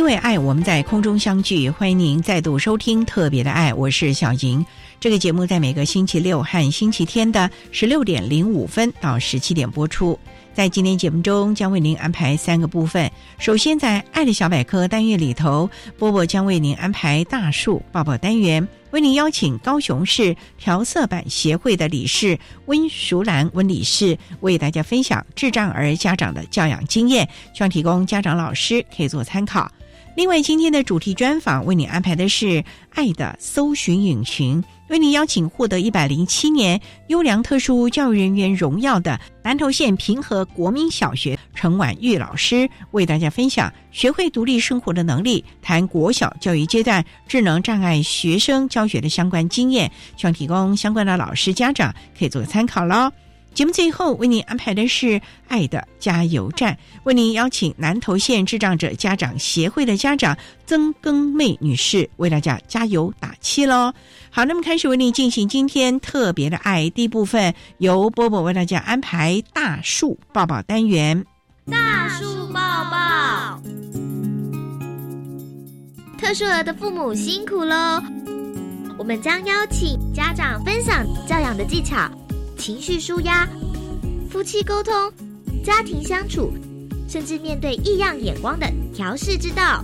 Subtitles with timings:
[0.00, 1.68] 因为爱，我们在空中相聚。
[1.68, 4.64] 欢迎您再度收听《特别的爱》，我是小莹。
[4.98, 10.18] 这个节目在每个星期六和星期天的十六点零五分到十七点播出。
[10.54, 13.12] 在今天节目中，将为您安排三个部分。
[13.38, 29.70] 首先，在“爱的小百科”单元里头，波波将为您安排大树抱抱单元，为您邀请高雄市调色板协会的理事温淑兰温理事，为大家分享智障儿家长的教养经验，希望提供家长老师可以做参考。
[30.20, 53.10] 另外，今天的主题专访为你安排的是“爱的搜寻引擎”，为你邀请获得一百零七年优良特殊教育人员荣耀的南投县平和国民小学陈婉玉老师，为大家分享学会独立生活的能力，谈国小教育阶段智能障碍学生教学的相关经验，希望提供相关的老师家长可以做参考喽。
[53.52, 63.92] 节目最后为您安排的是“爱的加油站”，为您邀请南投县智障者家长协会的家长曾更妹女士为大家加油打气喽。
[64.30, 71.24] 好，那么开始为您进行今天特别的爱第一部分，由波波为大家安排大树抱抱单元。
[71.70, 73.60] 大树抱抱，
[76.18, 78.02] 特殊儿的父母辛苦喽！
[78.96, 82.10] 我们将邀请家长分享教养的技巧。
[82.60, 83.48] 情绪舒压、
[84.30, 84.92] 夫妻沟通、
[85.64, 86.52] 家庭相处，
[87.08, 89.82] 甚至面对异样眼光的调试之道。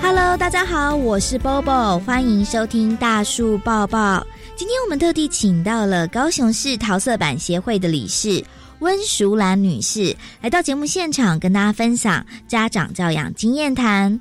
[0.00, 4.26] Hello，大家好，我是 Bobo，欢迎收听大树抱抱。
[4.56, 8.42] 今天我们特地请到了高雄市桃色板协会的理事
[8.78, 14.18] 温淑兰女士，来到节目现场，跟大家分享家长教养经验谈。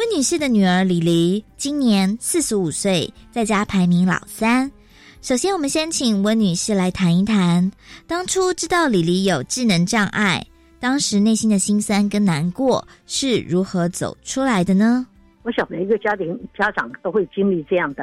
[0.00, 4.72] 温女士的女儿李黎今年四十五岁，在家排名老三。
[5.20, 7.70] 首先，我们先请温女士来谈一谈，
[8.06, 10.42] 当初知道李黎有智能障碍，
[10.78, 15.06] 当时内心的心酸跟难过是如何走出来的呢？
[15.42, 18.02] 我想每一个家庭家长都会经历这样的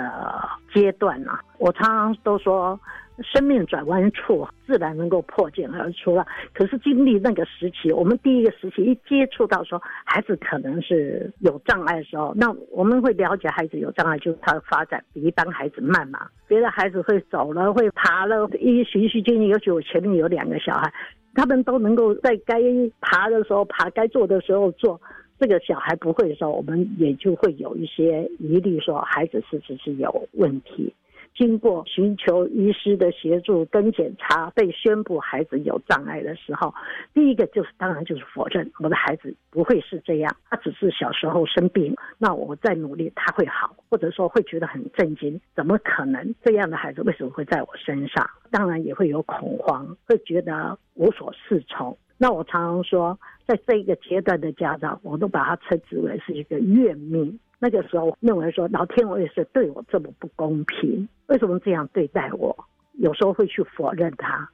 [0.71, 1.41] 阶段啊。
[1.57, 2.79] 我常常都说。
[3.23, 6.25] 生命转弯处，自然能够破茧而出了。
[6.53, 16.27] 可是经历那个时期，我们第一个时期一接触到说孩子可能是有障碍的时候，那我们会了解孩子有障碍，就是他的发展比一般孩子慢嘛。
[16.47, 19.47] 别的孩子会走了，会爬了，一循序渐进。
[19.47, 20.93] 尤其我前面有两个小孩，
[21.33, 22.61] 他们都能够在该
[23.01, 24.99] 爬的时候爬，该做的时候做。
[25.39, 30.91] 这个小孩不会的时候，我们也就会有一些疑虑，说孩子是不是有问题。
[31.35, 36.73] 经过寻求医师的协助跟检查，被宣布孩子有障碍的时候，
[37.13, 48.27] 第一个就是当然就是否认我的孩子不会是这样，他只是小时候生病，那我再努力他会好，或者说会觉得很震惊，怎么可能这样的孩子为什么会在我身上？
[48.51, 51.97] 当然也会有恐慌，会觉得无所适从。
[52.17, 57.39] 那我常常说，在这一个阶段的家长，我都把他称之为是一个怨命。
[57.59, 62.55] 那个时候认为说，老天我也是对我这么不公平，为什么这样对待我？
[62.93, 64.49] 有时候会去否认他，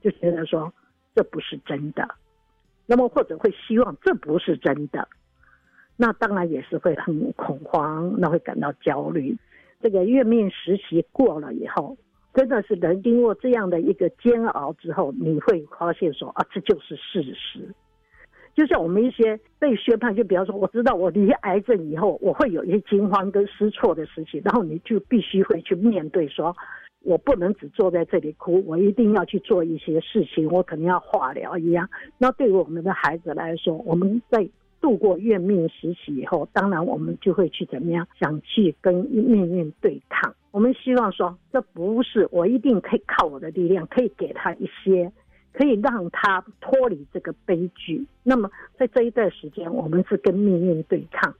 [0.00, 0.72] 就觉得说
[1.14, 2.08] 这不是真的，
[2.86, 5.08] 那么或者会希望这不是真的，
[5.96, 9.36] 那当然也是会很恐慌，那会感到焦虑。
[9.82, 11.96] 这个月命时期过了以后，
[12.34, 17.74] 真的是人经过这样的一个煎熬之后，你会发现说啊，这就是事实。
[18.54, 26.54] 就像我们一些被宣判，就比方说，我知道我离癌症以后，我会有一些惊慌跟失措的事情，然后你就必须会去面对，说
[27.02, 31.88] 我不能只坐在这里哭，我一定要去做一些事情，我可能要化疗一样。
[32.18, 34.46] 那对于我们的孩子来说，我们在
[34.80, 40.34] 度过怨命时期以后，当然我们就会去怎么样，想去跟命运对抗。
[40.50, 45.10] 我们希望说，这不是我一定可以靠我的力量，可以给他一些。
[45.52, 48.06] 可以让他脱离这个悲剧。
[48.22, 51.34] 那么在这一段时间，我们是跟命运对抗，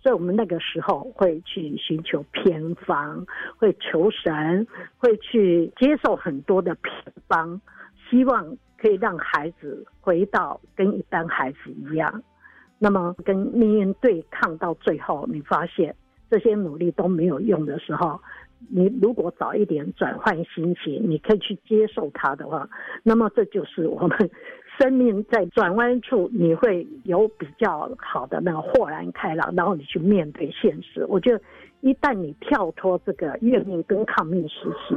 [0.00, 3.26] 所以我们那个时候会去寻求偏方，
[3.58, 4.66] 会求神，
[4.96, 6.92] 会去接受很多的偏
[7.26, 7.60] 方，
[8.08, 12.22] 希望可以让孩子回到跟一般孩子一样。
[12.78, 15.94] 那么跟命运对抗到最后，你发现
[16.30, 18.20] 这些努力都没有用的时候。
[18.68, 22.68] 你如果早一点转换心情，你可以去接受它的话，
[23.02, 24.30] 那么这就是我们
[24.78, 31.04] 生命在转弯处，你会有比较好的那个豁然开朗，然后你去面对现实。
[31.06, 31.40] 我觉得
[31.80, 34.96] 一旦你跳脱这个怨命跟抗命时期，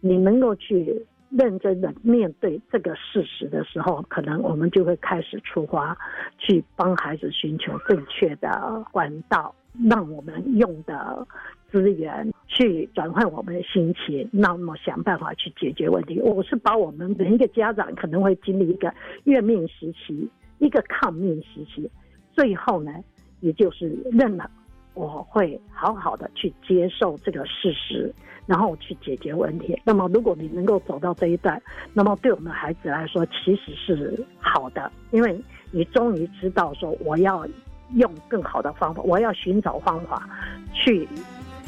[0.00, 5.96] 你能够去认真的面对这个事实的时候，可能我们就会开始出发，
[6.38, 9.54] 去帮孩子寻求正确的管道，
[9.88, 11.26] 让我们用的。
[11.70, 16.20] 资源去转换我们的心情，那么想办法去解决问题。
[16.20, 18.92] 我是把我们每一个家长可能会经历一个
[19.24, 20.28] 怨命时期，
[20.58, 21.88] 一个抗命时期，
[22.32, 22.92] 最后呢，
[23.40, 24.50] 也就是认了，
[24.94, 28.12] 我会好好的去接受这个事实，
[28.46, 29.80] 然后去解决问题。
[29.84, 31.60] 那么，如果你能够走到这一段，
[31.94, 35.40] 那么对我们孩子来说，其实是好的，因为
[35.70, 37.46] 你终于知道说，我要
[37.94, 40.28] 用更好的方法，我要寻找方法
[40.72, 41.08] 去。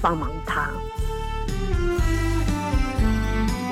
[0.02, 0.68] 帮忙他。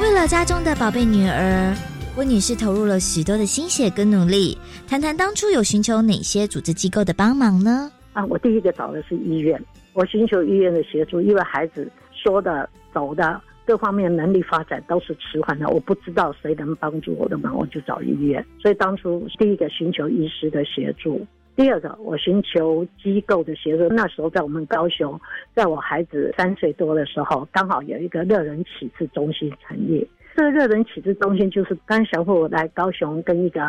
[0.00, 1.74] 为了家中的宝贝女儿，
[2.16, 4.56] 温女士投入了许多的心血跟努力。
[4.88, 7.90] 谈谈当初有寻求哪些组织机构的帮忙呢？
[8.12, 9.62] 啊，我第一个找的是医院，
[9.92, 18.44] 我寻求医院的协助，因为孩子说的、走的各方面能力发展都是迟缓的，我不知道谁能帮助我的忙，我就找医院。
[18.58, 21.24] 所以当初第一个寻求医师的协助。
[21.56, 23.86] 第二个，我寻求机构的协助。
[23.88, 25.20] 那时候在我们高雄，
[25.54, 30.08] 在我孩子三岁多的时候，刚好有一个热人启智中心成立。
[30.36, 33.60] 这个热人启智中心就是刚小虎来高雄跟一个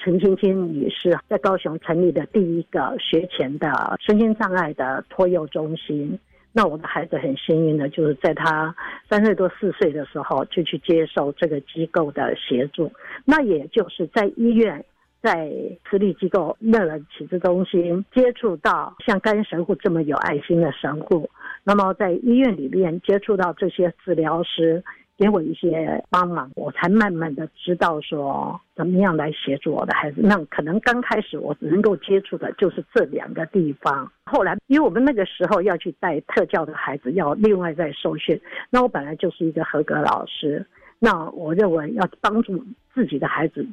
[0.00, 6.18] 陈青青女士在高雄成立的第一个学前的身心障碍的托幼中心。
[6.52, 8.74] 那我的孩子很幸运的，就是在他
[9.08, 12.90] 三岁多四岁的时候就去接受这个机构的协助。
[13.24, 14.84] 那也就是在医院。
[15.26, 15.50] 在
[15.90, 21.28] 私立机构、乐人启智中心接触到像甘神父这么有爱心的神父，
[21.64, 24.84] 那么在医院里面接触到这些治疗师，
[25.18, 30.20] 给我一些帮忙，我才慢慢的知道说怎么样来协助我的孩子。
[30.22, 38.40] 那可能刚开始我只能够接触的就是这两个地方，后来因为我们那个时候要去带特教的孩子，要另外再受训，
[38.70, 40.64] 那我本来就是一个合格老师，
[41.00, 42.64] 那我认为要帮助
[42.94, 43.66] 自己的孩子。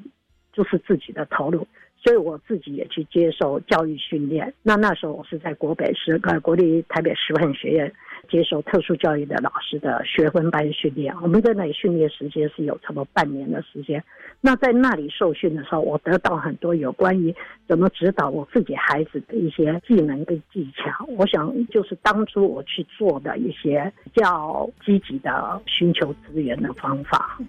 [0.54, 1.68] 就是自己的投入，
[1.98, 4.54] 所以我自己也去接受教育训练。
[4.62, 7.92] 那那时候我是在国北师呃国立台北师范学院
[8.30, 11.14] 接受特殊教育的老师的学分班训练。
[11.22, 14.02] 我们在那里训练时间是有差不多半年的时间。
[14.40, 17.34] 那在那里受训的时候，我得到很多有关于
[17.68, 21.06] 怎么指导我自己孩子的一些技能跟技巧。
[21.18, 27.40] 我想就是当初我去做的一些比较积极的寻求资源的方法。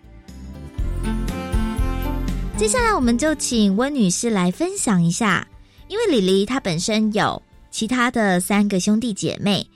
[2.56, 5.46] 接下来，我们就请温女士来分享一下，
[5.88, 9.66] 因为李黎她本身有其他的三个兄弟姐妹，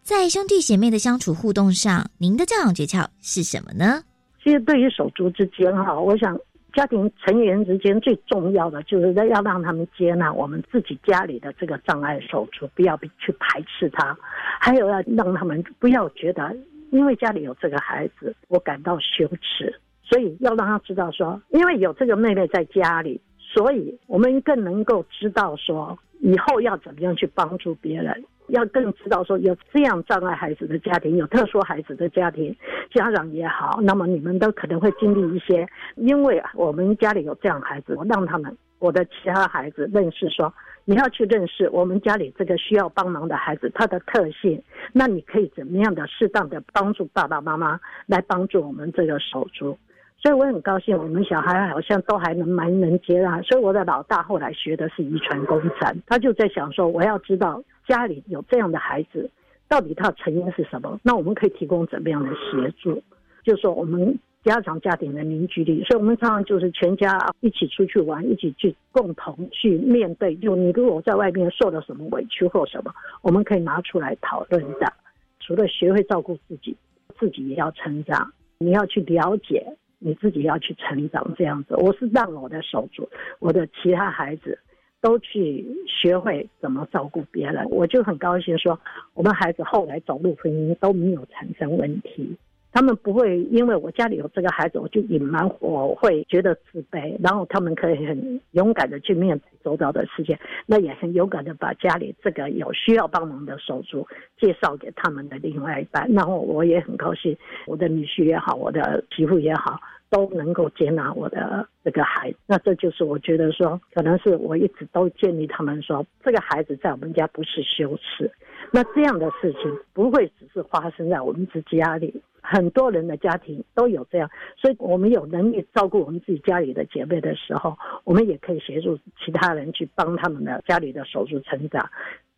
[0.00, 4.02] 在兄弟姐妹的相处互动上，您的教养诀窍是什么呢？
[4.42, 6.36] 其实，对于手足之间哈，我想
[6.72, 14.16] 家庭成员之间最重要的就是要让他们接纳我们自己家里的这个障碍手足，不要去排斥他，
[14.58, 16.56] 还有要让他们不要觉得
[16.90, 19.78] 因为家里有这个孩子，我感到羞耻。
[20.12, 32.54] 所以要让他知道说，因为有这个妹妹在家里，所以我们更能够知道说，以后要怎么样去帮助别人，要更知道说，有这样障碍孩子的家庭，有特殊孩子的家庭，
[32.92, 35.66] 家长也好，那么你们都可能会经历一些，
[35.96, 40.52] 因为我们家里有这样孩子，我让他们我的其他孩子认识说，
[40.84, 49.78] 你要去认识我们家里这个需要帮忙的孩子，他的特性，那你可以怎么样的适当的帮助爸爸妈妈来帮助我们这个手足。
[50.22, 53.42] 所以我很高兴，我们小孩好像都还能蛮能接纳。
[53.42, 59.28] 所以我的老大后来学的是遗传工程，他就在想说，我要知道家里有这样的孩子，
[59.68, 61.00] 到底他的成因是什么？
[61.02, 63.02] 那我们可以提供怎么样的协助？
[63.42, 65.82] 就是说我们家长家庭的凝聚力。
[65.82, 70.36] 所以，我们常常就是全家一起出去玩，一起去共同去面对。
[70.36, 74.92] 就你如果在外面受了什么委屈或什么，我们可以拿出来讨论的。
[75.40, 76.76] 除了学会照顾自己，
[77.18, 78.32] 自己也要成长。
[78.58, 79.66] 你要去了解
[80.02, 81.34] 你自己，要去成长。
[81.36, 84.58] 这样子，我是让我的手足，我的其他孩子。
[85.02, 88.78] 都去学会怎么照顾别人，我就很高兴说，
[89.14, 92.36] 我们孩子后来走入婚姻都没有产生问题。
[92.72, 97.14] 他们不会因为我家里有这个孩子，我就隐瞒，我会觉得自卑。
[97.22, 104.06] 然后他们可以很勇敢的去面对周遭的世界，那也很勇敢的把家里这个有需要帮忙的手足
[104.40, 106.10] 介绍给他们的另外一半。
[106.12, 107.36] 然后我也很高兴，
[107.66, 109.78] 我的女婿也好，我的媳妇也好。
[110.12, 118.30] 都能够接纳我的这个孩子，那这就是我觉得说，可能是我一直都建议他们说，这个孩子在我们家不是羞耻。
[118.74, 131.90] 那这样的事情不会只是发生在我们自己家里，很多人的家庭都有这样，所以我们有能力照顾我们自己家里的姐妹的时候，我们也可以协助其他人去帮他们的家里的手术成长。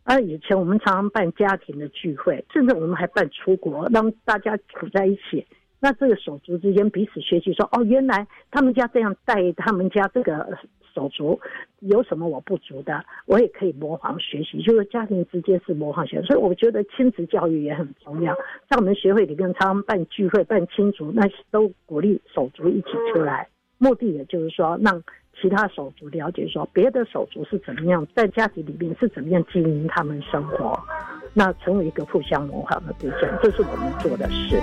[0.03, 5.47] 而以前我们常常办家庭的聚会，甚至我们还办出国，让大家处在一起。
[5.85, 10.57] 那这个手足之间彼此学习，说哦，原来他们家这样带他们家这个
[10.95, 11.39] 手足，
[11.81, 14.59] 有什么我不足的，我也可以模仿学习。
[14.63, 18.33] 就是家庭之间是模仿学习，所以我觉得亲子教育也很重要。
[18.67, 25.03] 在我们学会里面，他们办聚会、办亲族，那都鼓励手足一起出来，目的也就是说，让
[25.39, 30.75] 其他手足了解说，别的手足是怎么样在家庭里面是怎么样经营他们生活，
[31.35, 34.59] 那成为一个互相模仿的对象，这是我们做的事。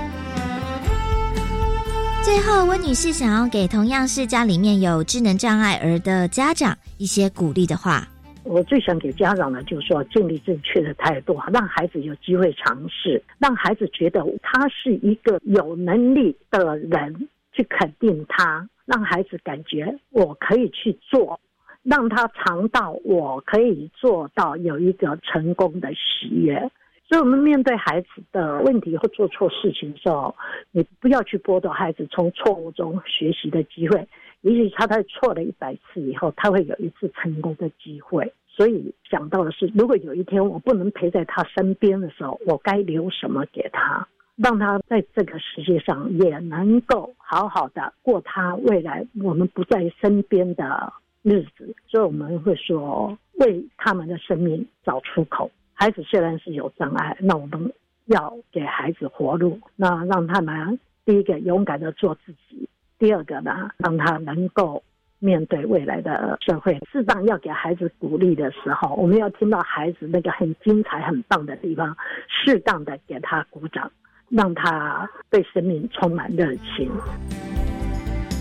[2.24, 8.06] 最后，温女士想要给同样是家里面有智能障碍儿的家长一些鼓励的话。
[8.44, 21.40] 我最想给家长呢，就是说建立正确的态度，让孩子有机会尝试，让孩子觉得他是一个有能力的人，去肯定他，让孩子感觉我可以去做，
[21.82, 26.70] 让他尝到我可以做到有一个成功的喜悦。
[27.12, 30.34] 所以，我们面对孩子的问题或做错事情的时候，
[30.70, 34.08] 你不要去剥夺孩子从错误中学习的机会。
[34.40, 38.32] 也许他在错了一百次以后，他会有一次成功的机会。
[38.48, 50.90] 所以，想到的是，如果有一天我不能陪在他身边的时候，我该留什么给他，让他在这个世界上也能够好好的过他未来我们不在身边的
[51.20, 51.76] 日子。
[51.86, 55.50] 所以，我们会说，为他们的生命找出口。
[55.74, 57.72] 孩子虽然是有障碍，那我们
[58.06, 64.82] 要给孩子活路，那让他们第一个勇敢的做自己，第二个呢，让他能够
[65.18, 66.78] 面对未来的社会。
[66.92, 71.96] 适当要给孩子鼓励的时候，我们要听到孩子那个很精彩、很棒的地方，
[72.28, 73.90] 适当的给他鼓掌，
[74.28, 76.90] 让他对生命充满热情。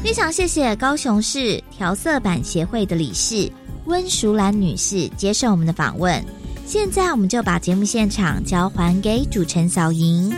[0.04, 3.52] 非常谢谢高雄市调色板协会的理事
[3.86, 6.41] 温淑兰女士接受我们的访问。
[6.72, 10.34] 现在，我们就把节目现场交还给主持人小莹。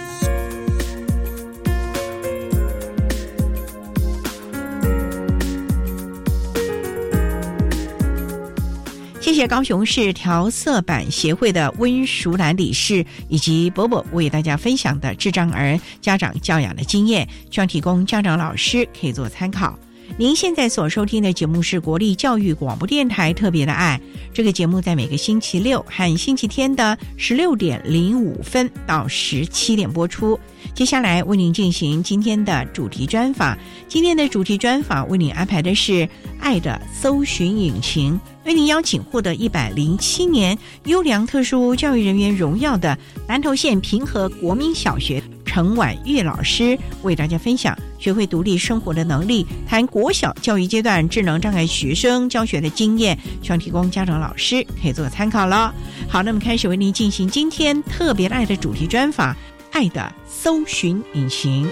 [9.22, 19.78] 谢谢高雄市调色板协会的温淑兰理事以及伯伯为大家分享的智障儿家长教养的经验，希望提供家长老师可以做参考。
[20.16, 24.00] 您现在所收听的节目是国立教育广播电台特别的爱。
[24.32, 30.40] 这个节目在每个星期六和星期天的十六点零五分到十七点播出。
[30.76, 33.58] 接下来为您进行今天的主题专访。
[33.88, 35.92] 今天的主题专访为您安排的是
[36.40, 38.14] 《爱的搜寻引擎》，
[38.46, 40.56] 为您邀请获得一百零七年
[40.86, 42.96] 优良特殊教育人员荣耀的
[43.28, 45.24] 南投县平和国民小学。
[45.54, 55.72] 陈婉月老师为大家分享学会独立生活的能力，谈国小教育阶段智能障碍学生教学的经验，希望提供家长老师可以做参考了。
[56.10, 59.32] 好，那么开始为您进行今天特别爱的主题专访，
[59.72, 61.68] 《爱的搜寻引擎》，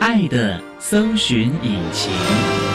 [0.00, 2.67] 爱的搜寻引擎。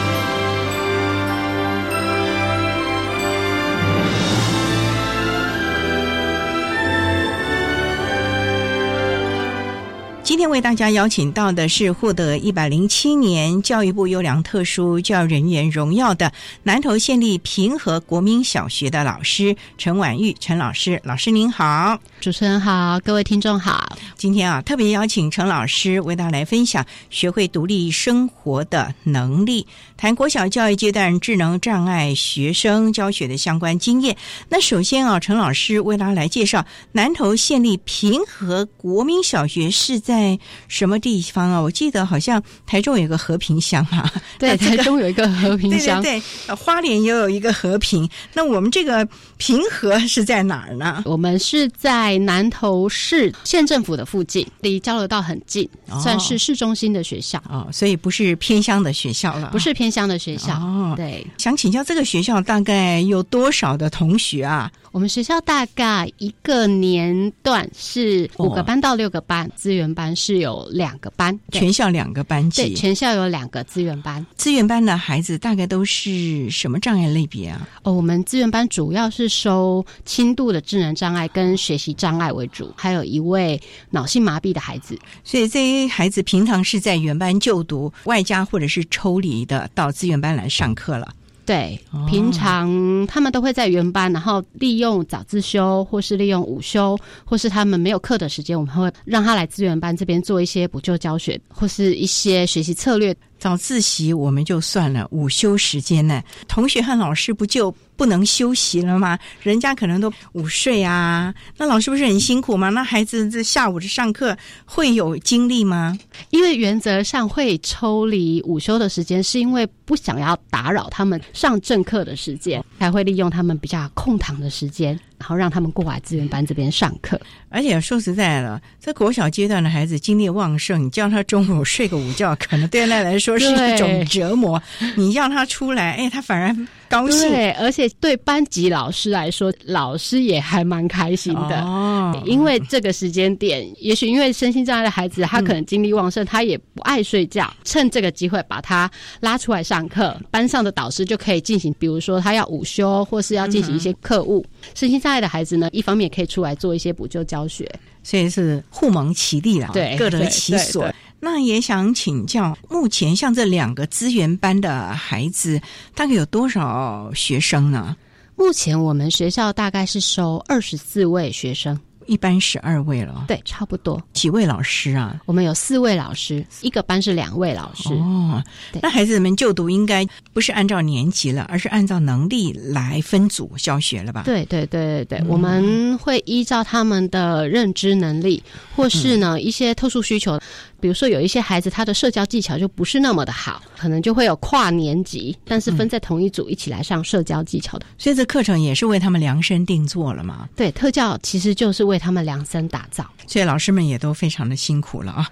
[10.54, 16.32] 为大家邀请到的是获得一百零七年教育部优良特殊教育人员荣耀的
[16.62, 23.98] 南投县立平和国民小学的老师陈婉玉陈老师，老师您好，主持人好，各位听众好。
[24.16, 34.16] 今天啊，特别邀请陈老师为大家来分享学会独立生活的能力，谈国小教育阶段智能障碍学生教学的相关经验。
[34.48, 40.38] 那首先啊，陈老师为大家来介绍南投县立平和国民小学是在。
[40.66, 41.60] 什么地方啊？
[41.60, 48.08] 我记得好像台中有一个和平乡啊， 对，台中有一个和平乡， 对对对，花莲也有一个和平。
[48.32, 51.02] 那我们这个平和是在哪儿呢？
[51.06, 55.68] 我们是在南投市县政府的附近，离交流道很近，
[56.02, 60.94] 算是市中心的学校哦，所以不是偏乡的学校了，不是偏乡的学校哦。
[60.96, 64.70] 对，想请教这个学校大概有多少的同学啊？
[64.94, 74.24] 我们学校大概一个年段是五个班到六个班，资源班是有两个班，全校两个班级，对，全校有两个资源班。
[74.36, 77.68] 资源班的孩子大概都是什么障碍类别啊？
[77.82, 83.60] 哦，我们资源班主要是收轻度的智能障碍跟学习障碍为主，还有一位
[83.90, 84.96] 脑性麻痹的孩子。
[85.24, 91.12] 所以这些孩子平常是在原班就读，外加或者是抽离的到资源班来上课了。
[91.46, 103.14] 对，平常他们都会在原班，然后利用早自修，或是利用午休，或是他们没有课的时间，我们会让他来资源班这边做一些补救教学，或是一些学习策略。
[103.44, 109.18] 早自习我们就算了，午休时间呢，同学和老师不就不能休息了吗？
[109.42, 112.70] 人家可能都午睡啊，那老师不是很辛苦吗？
[112.70, 114.34] 那孩子这下午的上课
[114.64, 115.94] 会有精力吗？
[116.30, 124.98] 因为原则上会抽离午休的时间，是因为不想要打扰他们上正课的时间，才会利用他们比较空堂的时间。
[125.18, 127.18] 然后让他们过来资源班这边上课，
[127.48, 134.62] 而且说实在的，在国小阶段的孩子精力旺盛，你叫他中午睡个午觉，可能对他来说是一种折磨。
[134.96, 136.54] 你让他出来，哎，他反而
[136.94, 137.28] 高兴。
[137.28, 141.60] 对，而且对班级老师来说，老师也还蛮开心的。
[141.62, 155.24] 哦，因为这个时间点，也许因为身心障碍的孩子，他可能精力旺盛，他也不爱睡觉，趁这个机会把他拉出来上课，班上的导师就可以进行，比如说他要午休，或是要进行一些课务，身心障碍。
[155.24, 157.66] 的孩子呢，一方面可以出来做一些补救教学，
[158.04, 160.88] 所以是互蒙其利了，对，各得其所。
[161.18, 165.60] 那也想请教，目前像这两个资源班的孩子，
[165.94, 167.96] 大概有多少学生呢？
[168.36, 171.80] 目前我们学校大概是收二十四位学生。
[172.06, 174.02] 一般十二位了，对，差不多。
[174.12, 175.20] 几位老师啊？
[175.26, 177.92] 我们有四位老师，一个班是两位老师。
[177.94, 178.42] 哦，
[178.80, 184.22] 那孩子们就读应该不是按照年级了，而是按照能力来分组教学了吧？
[184.24, 188.42] 对对对对对，我们会依照他们的认知能力，
[188.74, 190.38] 或是呢一些特殊需求。
[190.84, 197.86] 比如说，有一些孩子他的社交技巧就不是那么的好，可能就会有跨年级，但是分在同一组一起来上社交技巧的。
[197.96, 200.46] 所以这课程也是为他们量身定做了嘛？
[200.54, 205.26] 对，特教其实就是为他们量身打造，所以老师们也都非常的辛苦了啊！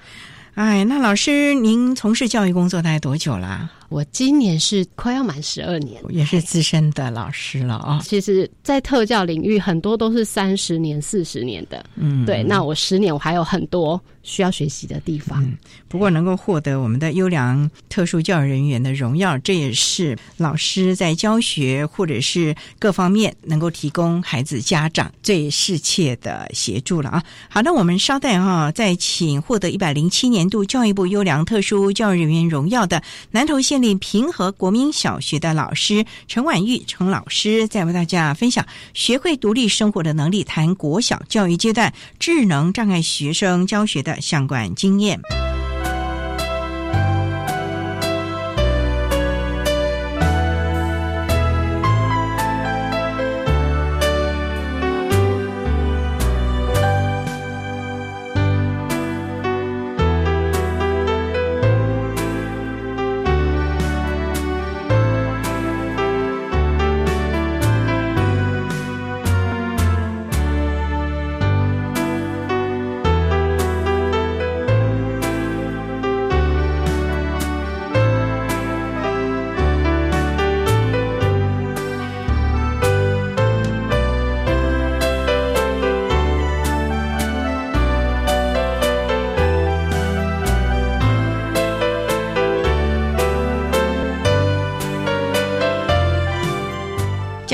[0.55, 3.71] 哎，那老师您从事教育工作大概多久啦？
[3.89, 8.01] 我今年是快要满十二年，也是资深的老师了啊。
[8.03, 11.85] 其实，在特教领域，很多都是三十年、四十年的。
[11.97, 12.43] 嗯，对。
[12.43, 15.49] 那我十年，我还有很多需要学习的地方。
[15.89, 27.23] 不过，能够获得我们的优良特殊教育人员的荣耀，这也是老师在教学或者是各方面能够提供孩子家长最适切的协助了啊。
[27.49, 33.93] 好，那我们稍待哈，再请获得一百零七年度教育部优良特殊教育人员荣耀的南投县立。
[34.03, 45.21] 平和国民小学的老师陈婉玉陈老师，在为大家分享学会独立生活的能力，谈国小教育阶段智能障碍学生教学的相关经验。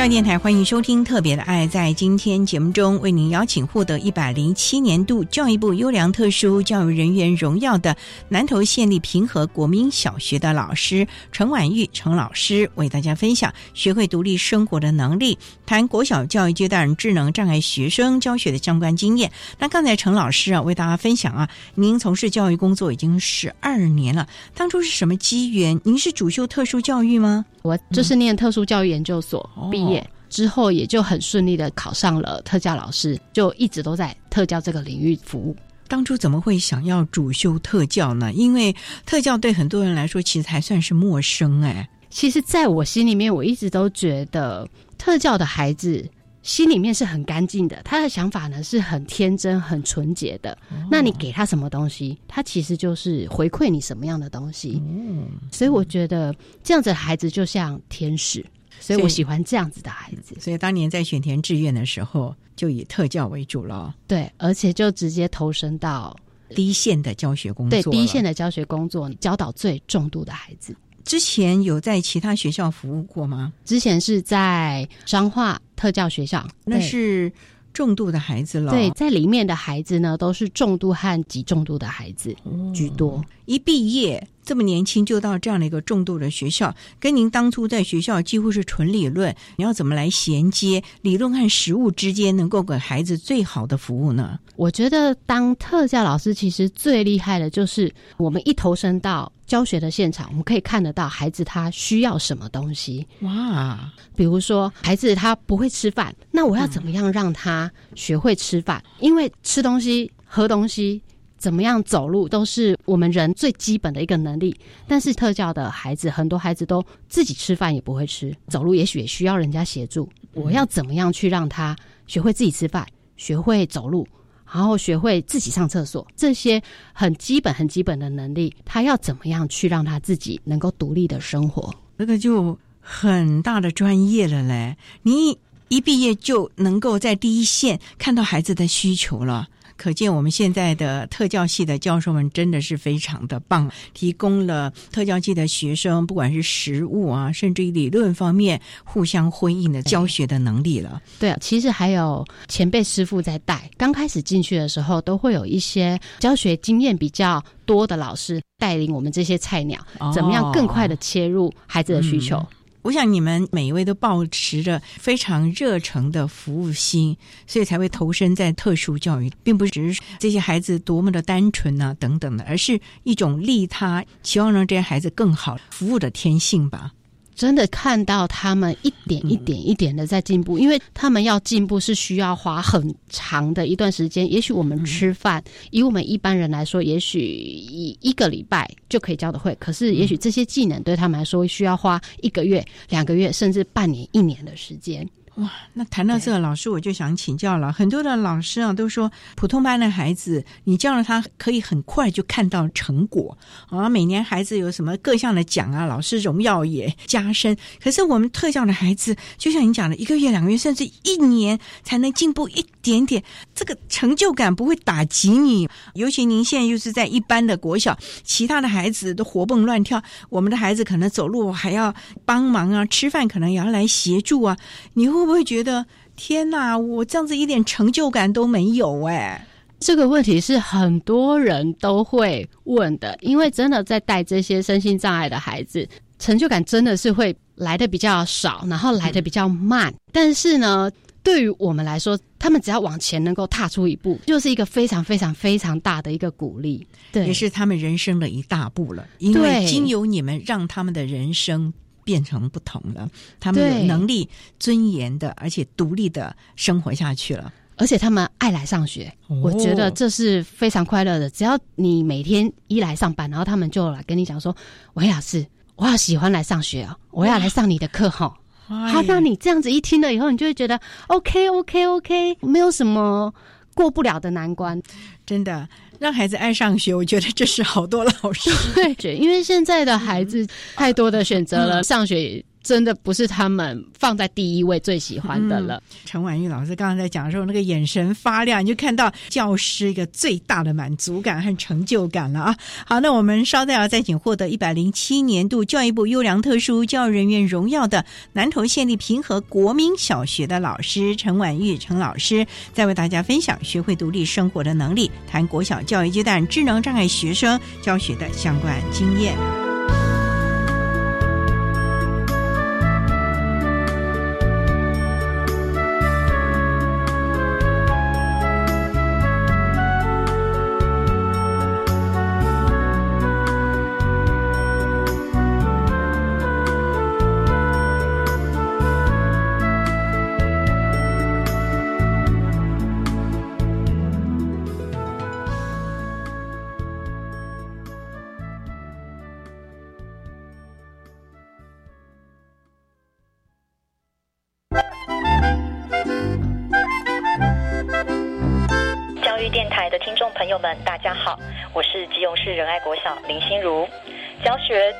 [0.08, 1.66] 电台欢迎收听《特别的爱》。
[1.70, 7.94] 在今天节目中，为您邀请获得一百零七年度教育部优良特殊教育人员荣耀的
[8.28, 19.30] 南投县立平和国民小学的老师陈婉玉陈老师，为大家分享学会独立生活的能力，谈国小教育阶段智能障碍学生教学的相关经验。
[19.58, 25.78] 那刚才陈老师啊，为大家分享啊，您从事教育工作已经十二年了，当初是什么机缘？
[25.84, 27.44] 您是主修特殊教育吗？
[27.68, 35.54] 我就是念特殊教育研究所毕业之后，也就很顺利的考上了特教老师，就一直都在特教这个领域服务。
[35.86, 38.32] 当初怎么会想要主修特教呢？
[38.32, 38.74] 因为
[39.06, 41.88] 特教对很多人来说其实还算是陌生哎。
[42.10, 46.06] 其实，在我心里面，我一直都觉得特教的孩子
[46.48, 50.56] 心里面是很干净的，他的想法呢是很天真、很纯洁的。
[50.90, 54.82] 那你给他什么东西，他其实就是回馈你什么样的东西。
[54.82, 56.34] 嗯，所以我觉得
[56.64, 58.42] 这样子的孩子就像天使，
[58.80, 60.34] 所以我喜欢这样子的孩子。
[60.40, 63.94] 所以当年在选填志愿的时候，就以特教为主了。
[64.06, 66.16] 对，而且就直接投身到
[66.54, 67.78] 第一线的教学工作。
[67.78, 70.74] 对，第一线的教学工作，教导最重度的孩子。
[71.04, 73.52] 之前有在其他学校服务过吗？
[73.64, 77.32] 之前是在彰化特教学校，那是
[77.72, 78.70] 重度的孩子了。
[78.70, 82.34] 对，在里面的孩子呢，都是重度和极重度的孩子
[82.74, 83.24] 居多。
[83.46, 94.38] 一毕业这么年轻就到这样的一个重度的学校，跟您当初在学校几乎是纯理论，你要怎么来衔接理论和实务之间，能够给孩子最好的服务呢？
[94.56, 99.30] 我觉得当特教老师其实最厉害的就是我们一投身到。
[99.46, 103.90] 教学的现场，我们可以看得到孩子他需要什么东西哇。
[104.14, 108.82] 比如说，孩子他不会吃饭，那我要怎么样让他学会吃饭？
[109.00, 111.00] 因为吃东西、喝东西、
[111.38, 114.54] 怎么样走路，都是我们人最基本的一个能力。
[114.86, 120.08] 但是特教的孩子，很多孩子都自己吃饭也不会吃，走路也许也需要人家协助。
[120.34, 121.74] 我要怎么样去让他
[122.06, 124.06] 学会自己吃饭，学会走路？
[124.50, 126.62] 然后学会自己上厕所，这些
[126.94, 131.74] 很基本、很基本的能力，他要怎么样去让他自己能够独立的生活？
[131.98, 134.78] 这个就很大的专业了嘞！
[135.02, 139.48] 你一毕业就能够在第一线看到孩子的需求了。
[139.78, 151.00] 可见我们现在的特教系的教授们真的是非常的棒，提供了特教系的学生不管是实物啊，甚至于理论方面互相辉映的教学的能力了。
[151.18, 159.78] 对啊，其实还有前辈师傅在带，刚开始进去的时候，都会有一些教学经验比较多的老师带领我们这些菜鸟，
[160.12, 162.44] 怎么样更快的切入孩子的需求。
[162.88, 176.92] 我想你们每一位都保持着非常热诚的服务心，所以才会投身在特殊教育，并不只是这些孩子多么的单纯啊等等的，而是一种利他，希望让这些孩子更好服务的天性吧。
[177.38, 184.30] 真的看到他们一点一点一点的在进步，因为他们要进步是需要花很长的一段时间。
[184.30, 195.08] 也许我们吃饭，以我们一般人来说，也许一一个礼拜就可以教的会，可是也许这些技能对他们来说需要花一个月、两个月，甚至半年、一年的时间。
[195.38, 197.72] 哇，那谈到这个老师，我就想请教了。
[197.72, 203.88] 很多的老师啊，都说普通班的孩子，你教了他可以很快就看到成果啊。
[203.88, 207.56] 每年孩子有什么各项的奖啊，老师荣耀也加深。
[207.80, 213.22] 可是我们特教的孩子，就像你讲的，一个月、两个月，甚至一年才能进步一点点，
[213.54, 215.68] 这个成就感不会打击你。
[215.94, 224.56] 尤其您现在又是在一般的国小，其他的孩子都活蹦乱跳，我们的孩子可能走路还要帮忙啊，吃饭可能也要来协助啊，
[224.94, 225.27] 你会。
[225.28, 225.84] 不会觉得
[226.16, 229.46] 天哪，我这样子一点成就感都没有哎？
[229.78, 235.86] 这个问题是很多人都会问的，因为真的在带这些身心障碍的孩子，
[236.18, 239.92] 成就感真的是会来的比较少，然后来的比较慢。
[240.10, 240.90] 但是呢，
[241.22, 249.06] 对于我们来说，他们只要往前能够踏出一步，就是一个非常非常非常大的一个鼓励，对，也是他们人生的一大步了。
[249.18, 251.72] 因为经由你们，让他们的人生。
[252.08, 253.06] 变成不同了，
[253.38, 254.26] 他们有能力、
[254.58, 257.52] 尊严的，而且独立的生活下去了。
[257.76, 261.28] 而且他们爱来上学，我觉得这是非常快乐的。
[261.28, 264.56] 只要你每天一来上班，然后他们就来跟你讲说
[264.96, 273.34] ：“韦老师，我好喜欢来上学哦，我要来上你的课哈。”好，那你这样子一听了以后，你就会觉得 OK，OK，OK，没有什么
[273.74, 274.80] 过不了的难关，
[275.26, 275.68] 真的。
[275.98, 278.50] 让孩子爱上学，我觉得这是好多老师。
[278.98, 285.82] 对，因为现在的孩子太多的选择了，上学真的不是他们放在第一位最喜欢的了。
[286.04, 292.56] 陈婉玉老师刚刚在讲的时候，那个眼神发亮，你就看到教师一个最大的满足感和成就感了啊！
[292.84, 298.04] 好，那我们稍待啊再请获得一百零七年度教育部优良特殊教育人员荣耀的
[298.34, 309.67] 南投县立平和国民小学的老师陈婉玉陈老师，再为大家分享学会独立生活的能力，谈国小教育阶段智能障碍学生教学的相关经验。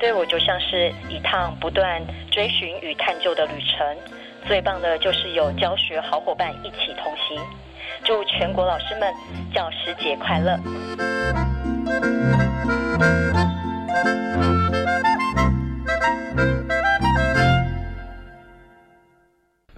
[0.09, 3.95] 对我就像是一趟不断追寻与探究的旅程。
[4.47, 7.39] 最棒的就是有教学好伙伴一起同行。
[8.03, 9.13] 祝全国老师们
[9.53, 10.57] 教师节快乐！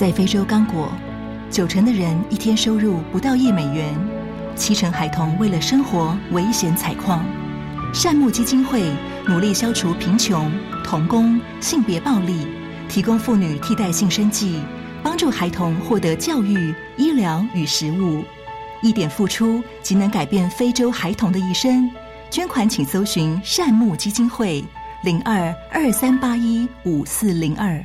[0.00, 0.90] 在非洲刚果，
[1.50, 3.94] 九成的人一天收入不到一美元，
[4.56, 7.22] 七成孩童为了生活危险采矿。
[7.92, 8.90] 善牧基金会
[9.26, 10.50] 努力消除贫穷、
[10.82, 12.46] 童工、性别暴力，
[12.88, 14.62] 提供妇女替代性生计，
[15.02, 18.24] 帮助孩童获得教育、医疗与食物。
[18.82, 21.90] 一点付出即能改变非洲孩童的一生。
[22.30, 24.64] 捐款请搜寻善牧基金会
[25.04, 27.84] 零二二三八一五四零二。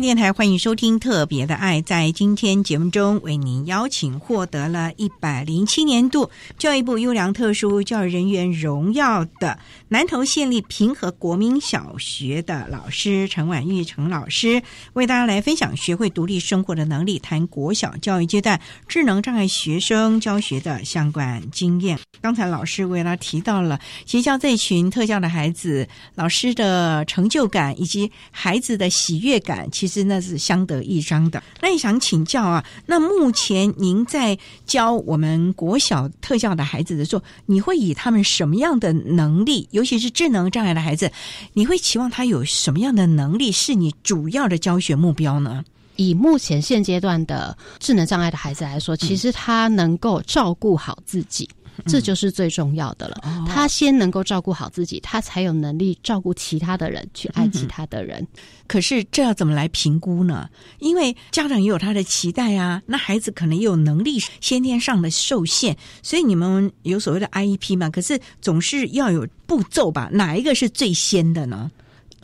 [0.00, 1.80] 电台欢迎收听《特别的爱》。
[1.84, 14.62] 在今天节目中，为您邀请获得了一百零七年度教育部优良特殊教育人员荣耀的南投县立平和国民小学的老师陈婉玉陈老师，
[14.94, 21.98] 为大家来分享学会独立生活的能力，谈国小教育阶段智能障碍学生教学的相关经验。
[22.20, 30.04] 刚才老师为他提到了学校这群特教的孩子，老师的成就感以及孩子的喜悦感，实。
[30.04, 31.42] 那是相得益彰的。
[31.62, 41.10] 那也想请教啊，那目前您在教我们国小特教的孩子的时候，你会以他们什么样的能力，尤其是智能障碍的孩子，
[41.54, 45.64] 你会期望他有什么样的能力是你主要的教学目标呢？
[45.96, 51.48] 以目前现阶段的智能障碍的孩子来说，其实他能够照顾好自己。
[51.86, 53.16] 这就是最重要的了。
[53.46, 58.26] 他先能够照顾好自己，他才有能力照顾其他的人，去爱其他的人。
[58.66, 60.48] 可是这要怎么来评估呢？
[60.78, 67.90] 因为家长也有他的期待啊，那孩子可能也有能力先天上的受限，所以你们有所谓的 IEP 嘛？
[67.90, 70.08] 可是总是要有步骤吧？
[70.12, 71.70] 哪一个是最先的呢？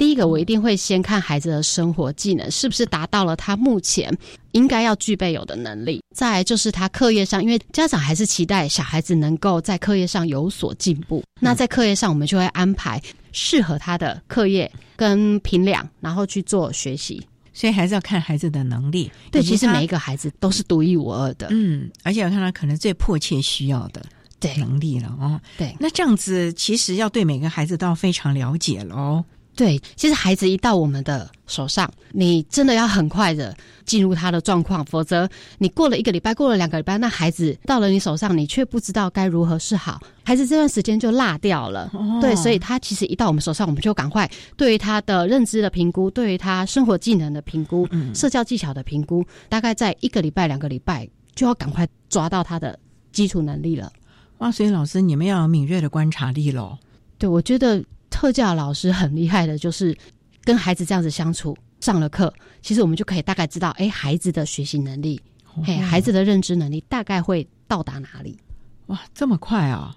[0.00, 4.10] 第一个，我一定会先看孩子的生活技能是不是达到了他目前
[4.52, 6.00] 应该要具备有的能力。
[6.16, 11.22] 再就是他课业上，因为家长还是期待小孩子能够在课业上有所进步。
[11.38, 12.98] 那在课业上，我们就会安排
[13.32, 17.22] 适合他的课业跟评量，然后去做学习。
[17.52, 19.12] 所以还是要看孩子的能力。
[19.30, 21.48] 对，其实每一个孩子都是独一无二的。
[21.50, 24.02] 嗯，而且要看他可能最迫切需要的。
[24.56, 25.38] 能力了哦。
[25.58, 29.22] 对，那这样子其实要对每个孩子都要非常了解喽。
[29.60, 41.92] 对，其实孩子一到我们的手上，你真的要很快的进入他的状况，否则你过了一个礼拜，过了两个礼拜，那孩子到了你手上，你却不知道该如何是好，孩子这段时间就落掉了。
[42.22, 52.78] 对，所以他其实一到我们手上，我们就赶快对于他的认知的评估，对于他生活技能的评估，社交技巧的评估，大概在一个礼拜、两个礼拜就要赶快抓到他的
[53.12, 53.92] 基础能力了。
[54.38, 56.78] 哇，所以老师你们要有敏锐的观察力喽。
[57.18, 57.84] 对，我觉得。
[58.20, 59.96] 特教老师很厉害的，就是
[60.44, 62.30] 跟孩子这样子相处，上了课，
[62.60, 65.18] 其实我们就可以大概知道，哎，孩子的学习能力，
[65.64, 68.36] 嘿，孩子的认知能力大概会到达哪里？
[68.88, 69.96] 哇，这么快啊！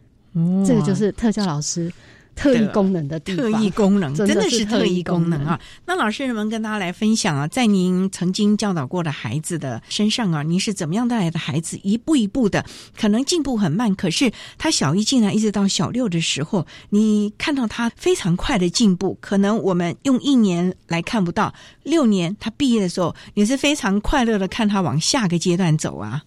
[0.65, 1.91] 这个就是特教老师。
[2.35, 5.59] 特异功能的地方，特异功能真的是特异功能啊！
[5.85, 12.65] 那老师们跟大家来分享啊，在您曾经教导过的孩子的身上啊，您是怎么样带来的孩子一步一步的，
[12.99, 26.23] 可能进步很慢，可是他小一进来一直到小六的时候，你看到他非常快的进步，可能我们用一年来看不到，六年他毕业的时候，你是非常快乐的看他往下个阶段走啊。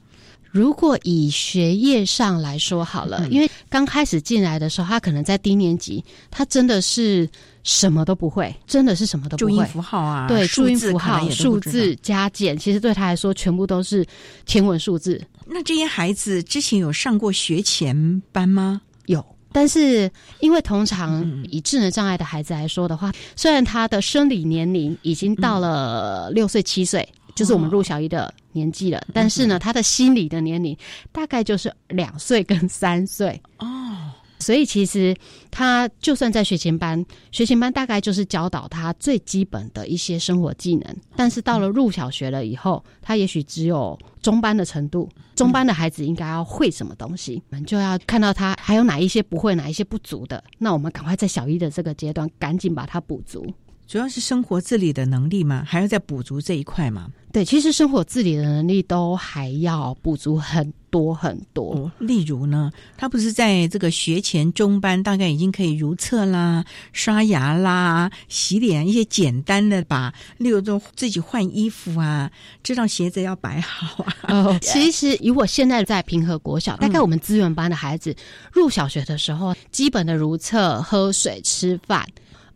[0.56, 7.28] 如果以学业上来说好了，因为刚开始进来的时候，他可能在低年级，他真的是
[7.62, 9.50] 什么都不会，真的是什么都不会。
[9.50, 14.02] 注音符号啊，对，注音符号、数字加减，其实对他来说全部都是
[14.46, 15.22] 天文数字。
[15.44, 18.80] 那这些孩子之前有上过学前班吗？
[19.04, 27.06] 有，但是因为通常以智能障碍的孩子来说的话，虽然他的生理年龄已经到了六岁七岁。
[27.36, 30.76] 就是我们入小一的年纪了，但是呢，他的心理的年龄
[31.12, 33.40] 大概就是两岁跟三岁。
[33.58, 35.14] 哦，所以其实
[35.50, 53.46] 他就算在学前班，学前班大概就是教导他最基本的一些生活技能，但是到了入小学了以后，他也许只有中班的程度，中班的孩子应该要会什么东西，我们就要看到他还有哪一些不会，哪一些不足的，那我们赶快在小一的这个阶段赶紧把它补足。
[53.86, 55.62] 主要是生活自理的能力吗？
[55.66, 57.08] 还要再补足这一块吗？
[57.32, 61.90] 对，其实生活自理的能力都还要补足很多很多。
[61.98, 70.12] 例如呢，他不是在这个学前中班，大概已经可以如厕啦、刷牙啦、洗脸一些简单的吧。
[70.38, 72.30] 例如说自己换衣服啊，
[72.64, 74.14] 知道鞋子要摆好啊。
[74.32, 78.16] 哦，其实以我现在在平和国小，大概我们资源班的孩子
[78.50, 82.04] 入小学的时候，基本的如厕、喝水、吃饭。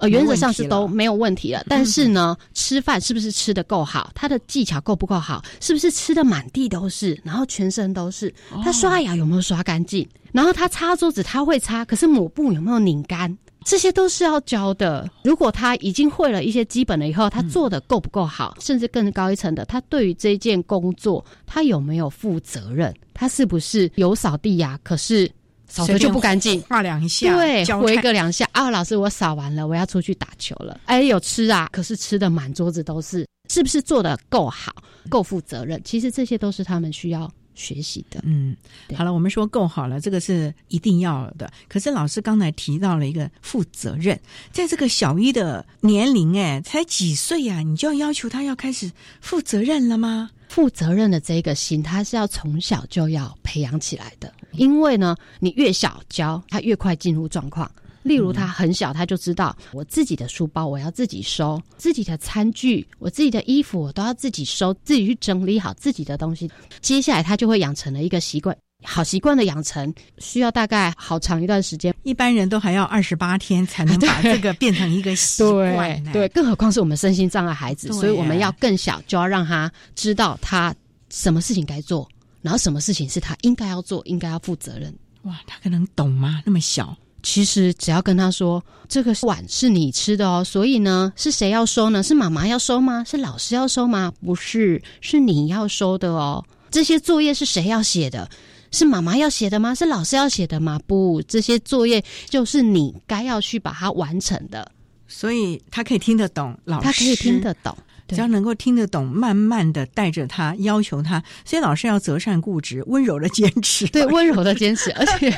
[0.01, 4.11] 呃，原则上是都没有问题了，但是呢，吃饭是不是吃的够好？
[4.15, 5.43] 他的技巧够不够好？
[5.61, 7.21] 是不是吃的满地都是？
[7.23, 8.33] 然后全身都是？
[8.65, 10.09] 他刷牙有没有刷干净？
[10.33, 13.37] 然后他擦桌子他会擦，可是抹布有没有拧干？
[13.65, 15.07] 这些都是要教的。
[15.23, 18.57] 如果他已经会了一些基本了以后，他做的够不够好？
[18.59, 22.95] 甚至更高一层的，他对于这件工作，他有没有负责任？
[23.13, 24.81] 他是不是有扫地呀？
[24.83, 25.31] 可是。
[25.71, 28.69] 扫的就不干净，画两下，对，回个两下啊！
[28.71, 30.81] 老师，我扫完了，我要出去打球了。
[30.87, 34.75] 哎，有吃啊，可是吃的满桌子都是，是不是做的够好，
[35.09, 35.81] 够负责任？
[35.85, 38.21] 其实这些都是他们需要学习的。
[38.25, 38.57] 嗯，
[38.97, 41.49] 好了，我们说够好了，这个是一定要的。
[41.69, 44.19] 可是老师刚才提到了一个负责任，
[44.53, 47.61] 在这个小一的年龄，哎，才几岁呀？
[47.61, 50.31] 你就要要求他要开始负责任了吗？
[50.49, 54.33] 负责任的这个心，他是要从小就要培养起来的。
[54.53, 57.71] 因为呢，你越小教他，越快进入状况。
[58.03, 66.51] 例如，他很小，他就知道我自己的书包我要自己收，自己的餐具、我自己的衣服我都要自己收，自己去整理好自己的东西。
[66.81, 68.57] 接下来，他就会养成了一个习惯。
[68.83, 76.03] 好习惯的养成需要大概好长一段时间，一般人都还要二十八天才能 把这个变成一个习惯。
[76.05, 80.75] 对，更何况是我们身心障碍孩子，所以我们要更小就要让他知道他
[81.11, 82.09] 什么事情该做，
[82.43, 84.95] 然后什么事情是他应该要做、应该要负责任。
[85.23, 86.43] 哇，他可能懂吗？
[86.47, 92.03] 那么小，其实只要跟他说，这个碗是你吃的哦，所以呢，是谁要收呢？
[92.03, 93.05] 是妈妈要收吗？
[93.07, 94.13] 是老师要收吗？
[94.25, 96.45] 不是，是你要收的哦。
[96.71, 98.29] 这些作业是谁要写的？
[98.71, 99.75] 是妈妈要写的吗？
[99.75, 100.81] 是老师要写的吗？
[100.87, 104.71] 不，这些作业就是你该要去把它完成的。
[105.09, 107.77] 所以他可以听得懂，老师他可以听得懂。
[108.11, 113.87] 只要能够听得懂，慢慢的带着他，要求他，所以老师要择善固执，温柔的坚持。
[113.89, 114.91] 对，温柔的坚持。
[114.99, 115.33] 而且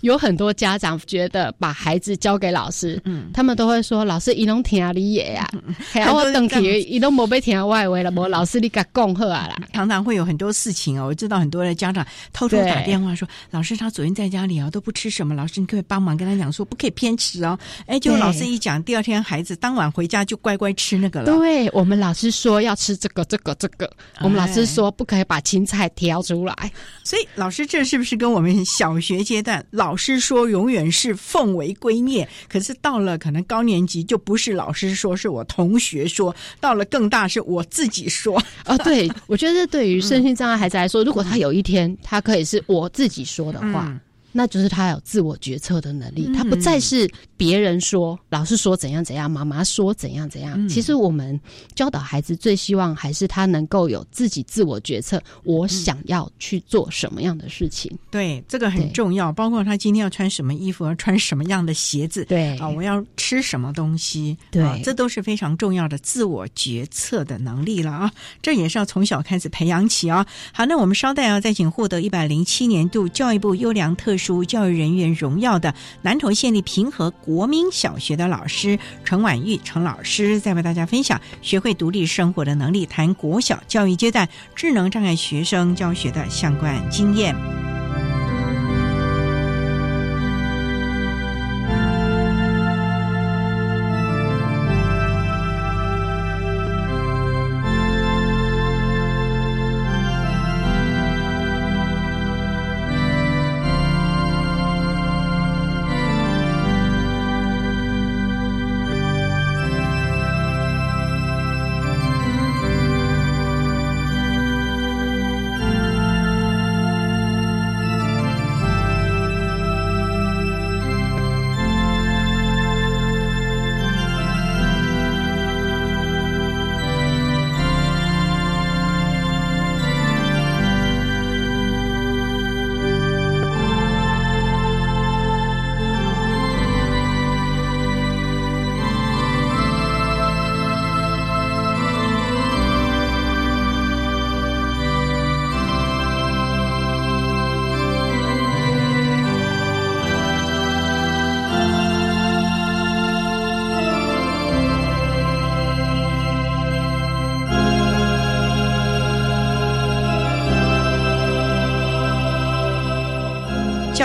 [0.00, 5.48] 有很多家长觉得把孩子交给老师，嗯，他们都会说老师伊拢听你也呀，
[5.92, 9.56] 还要我等去一拢没被听外围了，我老师你给恭贺啊啦。
[9.72, 17.58] 常常会有很多事情哦，我知道很多的家长偷偷打电话说，老师他昨天在家里啊都不吃什么，老师你可以帮忙跟他讲说不可以偏食哦。
[17.86, 21.26] 哎，就老师一讲，第二天孩子当晚回家就乖乖吃那个了。
[21.26, 22.05] 对我们老。
[22.06, 23.90] 老师说要吃这个这个这个，
[24.20, 26.54] 我们老师说不可以把青菜挑出来。
[27.02, 32.24] 所以老师这是不是跟我们小学阶段老师说永远是奉为圭臬？
[32.48, 38.40] 可是到了可能高年级就不是老师说，是我同学说；到了更大是我自己说。
[38.66, 43.92] 哦，对， 我觉得对于身心障碍孩子来说，如果他有一天他可以是我自己说的话。
[44.38, 50.68] 那就是他有自我决策的能力，他不再是别人说、老师说怎样怎样、妈妈说怎样怎样。
[50.68, 51.38] 其实我们
[51.74, 57.94] 教导孩子最希望还是他能够有自己自我决策，我想要去做什么样的事情。
[58.10, 59.30] 对，这个很重要。
[59.32, 68.10] 包括他今天要穿什么衣服，要穿什么样的鞋子，对啊，我要吃什么东西，对，这都是非常重要的自我决策的能力了啊。
[68.40, 70.26] 这也是要从小开始培养起啊。
[70.52, 74.36] 好，那我们稍待啊，再请获得一百零七年度教育部优良特殊。
[74.46, 87.34] 教育人员荣耀的南投县立平和国民小学的老师陈婉玉陈老师，在为大家分享学会独立生活的能力，谈国小教育阶段智能障碍学生教学的相关经验。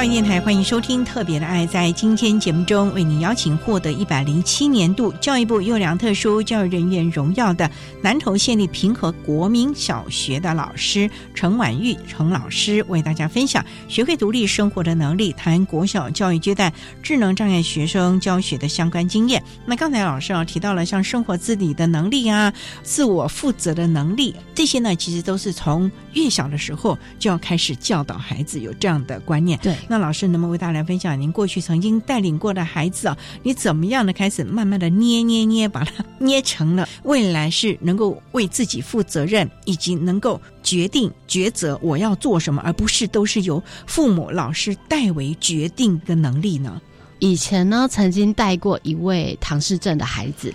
[0.01, 1.63] 教育电台欢迎收听《特别的爱》。
[1.69, 7.69] 在今天节目中，为您邀请获得一百零七年度教育部优良特殊教育人员荣耀的
[8.01, 16.73] 南投县立平和国民小学的老师陈婉玉陈老师，为大家分享学会独立生活的能力，谈国小教育阶段
[17.03, 19.43] 智能障碍学生教学的相关经验。
[19.67, 29.59] 那刚才老师啊提到了像生活自理的能力啊，自我负责的能力，这些呢，其实都是从越小的时候就要开始教导孩子有这样的观念。
[29.61, 29.75] 对。
[29.91, 33.17] 那老师能不能为大家分享您过去曾经带领过的孩子啊？
[33.43, 46.81] 你怎么样的开始慢慢的捏捏捏，把它捏成了未来是能够为自己负责任，以及能够决定抉择我要做什么，而不是都是由父母老师代为决定的能力呢？
[47.19, 50.53] 以前呢，曾经带过一位唐氏症的孩子。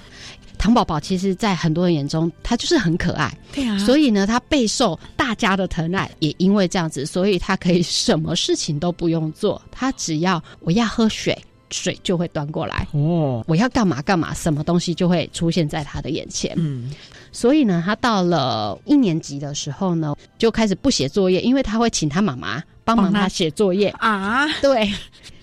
[0.59, 3.33] 唐宝宝其实，在很多人眼中，他就是很可爱。
[3.53, 6.11] 对啊，所以呢，他备受大家的疼爱。
[6.19, 11.37] 也因为这样子，所以他可以什么事情都不用做，他只要我要喝水，
[11.71, 12.87] 水就会端过来。
[12.93, 16.53] 哦，我要干嘛干嘛，什么东西就会出现在他的眼前。
[16.57, 16.91] 嗯，
[17.31, 24.49] 所以呢，他到了一年级的时候呢，就开始不写作业，因为他会请他妈妈帮忙他写作业啊。
[24.61, 24.91] 对。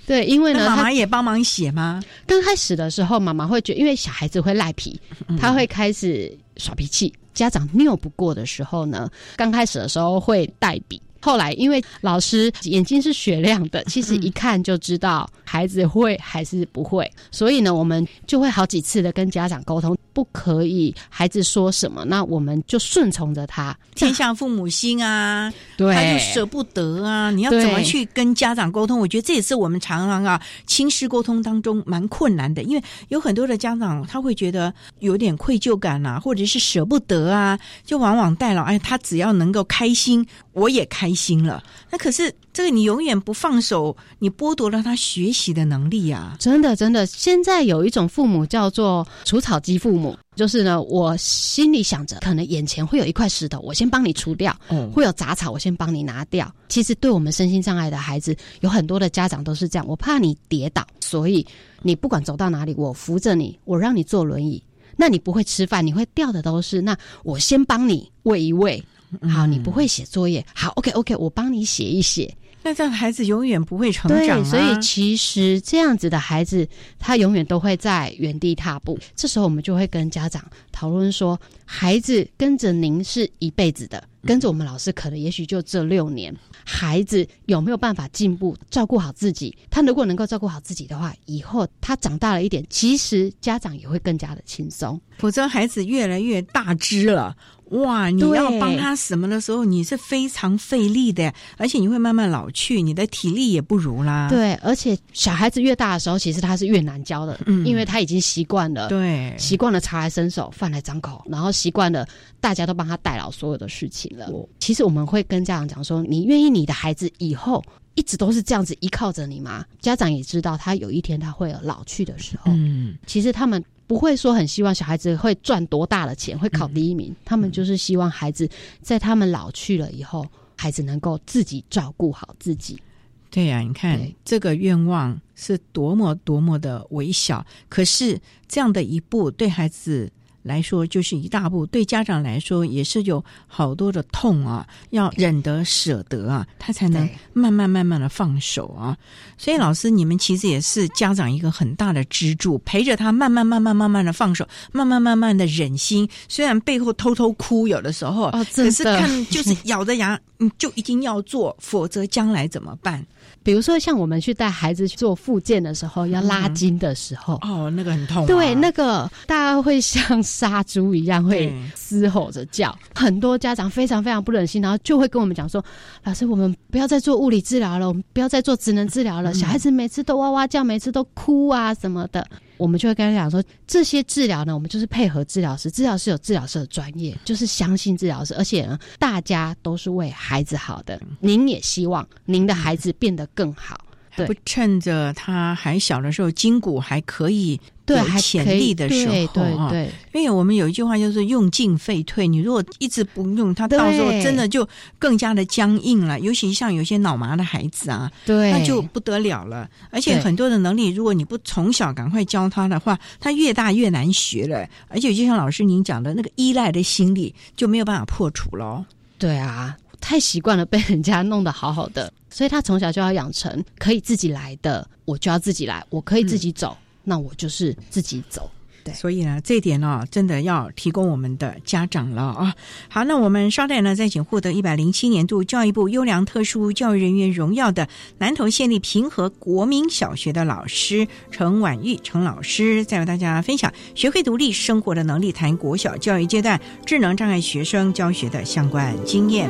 [0.05, 2.01] 对，因为呢，妈妈也帮忙写吗？
[2.27, 4.99] 刚开始的时候，妈妈会觉，因为小孩子会赖皮，
[5.39, 7.13] 他会开始耍脾气。
[7.33, 11.01] 家长拗不过的时候呢，刚开始的时候会代笔。
[11.19, 23.75] 后来，因为老师眼睛是雪亮的， 其实一看就知道孩子会还是不会，所以呢，我们就会好几次的跟家长沟通，不可以孩子说什么，那我们就顺从着他。
[23.95, 27.29] 天下父母心啊， 对，他就舍不得啊。
[27.31, 28.99] 你要怎么去跟家长沟通？
[28.99, 41.13] 我觉得这也是我们常常啊亲师沟通当中蛮困难的，因为有很多的家长他会觉得有点愧疚感啊，或者是舍不得啊，就往往带了哎，他只要能够开心，我也开。
[41.13, 46.35] 心了，那可是这个你永远不放手，你剥夺了他学习的能力啊！
[46.39, 54.51] 真的，真的，现在有一种父母叫做除草机父母，就是呢，我心里想着，可能眼前会有一块石头，我先帮你除掉；
[54.91, 56.51] 会有杂草，我先帮你拿掉。
[56.67, 61.45] 其实，对我们身心障碍的孩子，有很多的家长都是这样，我怕你跌倒，所以
[61.83, 64.61] 你不管走到哪里，我扶着你，我让你坐轮椅。
[64.95, 68.83] 那你不会吃饭，你会掉的都是，那我先帮你喂一喂。
[69.29, 72.35] 好，你不会写作业，好，OK OK，我帮你写一写。
[72.65, 74.43] 那这样孩子永远不会成长啊。
[74.45, 76.65] 所以其实这样子的孩子，
[76.97, 78.97] 他永远都会在原地踏步。
[79.17, 80.41] 这时候我们就会跟家长
[80.71, 86.33] 讨论说，孩子跟着您是一辈子的，跟着我们老师可能也许就这六年。
[86.65, 89.53] 孩子有没有办法进步，照顾好自己？
[89.69, 94.97] 他如果能够照顾好自己的话，以后他长大了一点，其实家长也会更加的轻松。
[95.17, 97.35] 否则孩子越来越大只了。
[97.73, 98.09] 哇！
[98.09, 104.27] 你要帮他什么的时候，你是非常费力的，而且你会慢慢老去，你的体力也不如啦。
[104.29, 112.07] 对，而且小孩子越大的时候，其实他是越难教的，嗯，因为他已经习惯了，对，习惯了茶来伸手，饭来张口，然后习惯了
[112.39, 114.27] 大家都帮他代劳所有的事情了。
[114.59, 117.63] 其实我们会跟家长讲说，你愿意你的孩子以后
[117.95, 119.65] 一直都是这样子依靠着你吗？
[119.79, 122.51] 家长也知道，他有一天他会有老去的时候。
[122.53, 123.63] 嗯，其实他们。
[123.85, 127.13] 不会说很希望小孩子会赚多大的钱，会考第一名。
[127.25, 128.49] 他们就是希望孩子
[128.81, 130.25] 在他们老去了以后，
[130.55, 132.81] 孩子能够自己照顾好自己。
[133.29, 140.09] 对呀，你看这个愿望是多么多么的微小，可是这样的一步对孩子。
[140.43, 148.95] 来说就是一大步，对家长来说也是有好多的痛啊，要忍得舍得啊，他才能慢慢慢慢的放手啊。
[149.37, 156.07] 所以老师，你们其实也是家长一个很大的支柱，陪着他慢慢慢慢慢慢的放手，慢慢慢慢的忍心。
[156.27, 163.05] 虽然背后偷偷哭，有的时候，可是看就是咬着牙，你，就一定要做，否则将来怎么办？
[163.43, 168.25] 比如说，像我们去带孩子去做复健的时候，要拉筋的时候，哦，那个很痛。
[168.25, 175.63] 对，那个大家会像杀猪一样会嘶吼着叫，很多家长非常非常不忍心，然后就会跟我们讲说
[176.03, 179.33] ：“老师，我们不要再做物理治疗了，我们不要再做职能治疗了。
[179.33, 182.25] 小孩子每次都哇哇叫，每次都哭啊什么的。”
[182.63, 193.77] 我们就会跟他讲说，这些治疗呢，我们就是配合治疗师，治疗师有治疗师的专业，就是相信治疗师，而且呢，大家都是为孩子好的，您也希望您的孩子变得更好。
[194.15, 199.71] 不趁着他还小的时候，筋骨还可以有潜力的时候啊，
[200.13, 202.27] 因为我们有一句话就是“用进废退”。
[202.29, 206.19] 你如果一直不用，他到时候真的就更加的僵硬了。
[206.19, 209.69] 尤其像有些脑麻的孩子啊，对，那就不得了了。
[209.89, 214.67] 而且很多的能力，如果你不从小赶快教他的话，他越大越难学了。
[214.87, 218.85] 而且就像老师您讲的那个依赖的心理就没有办法破除喽。
[219.17, 219.75] 对啊。
[220.03, 228.51] 太习惯了被人家弄得好好的，所以他从小就要养成可以自己来的，我就要自己来，我可以自己走，那我就是自己走。
[228.83, 232.53] 对，所以呢，这一点呢，真的要提供我们的家长了啊。
[232.89, 237.87] 好，那我们稍待呢，再请获得一百零七年度教育部优良特殊教育人员荣耀的
[238.17, 249.49] 南投县立平和国民小学的老师陈婉玉陈老师，再为大家分享学会独立生活的能力，谈国小教育阶段智能障碍学生教学的相关经验。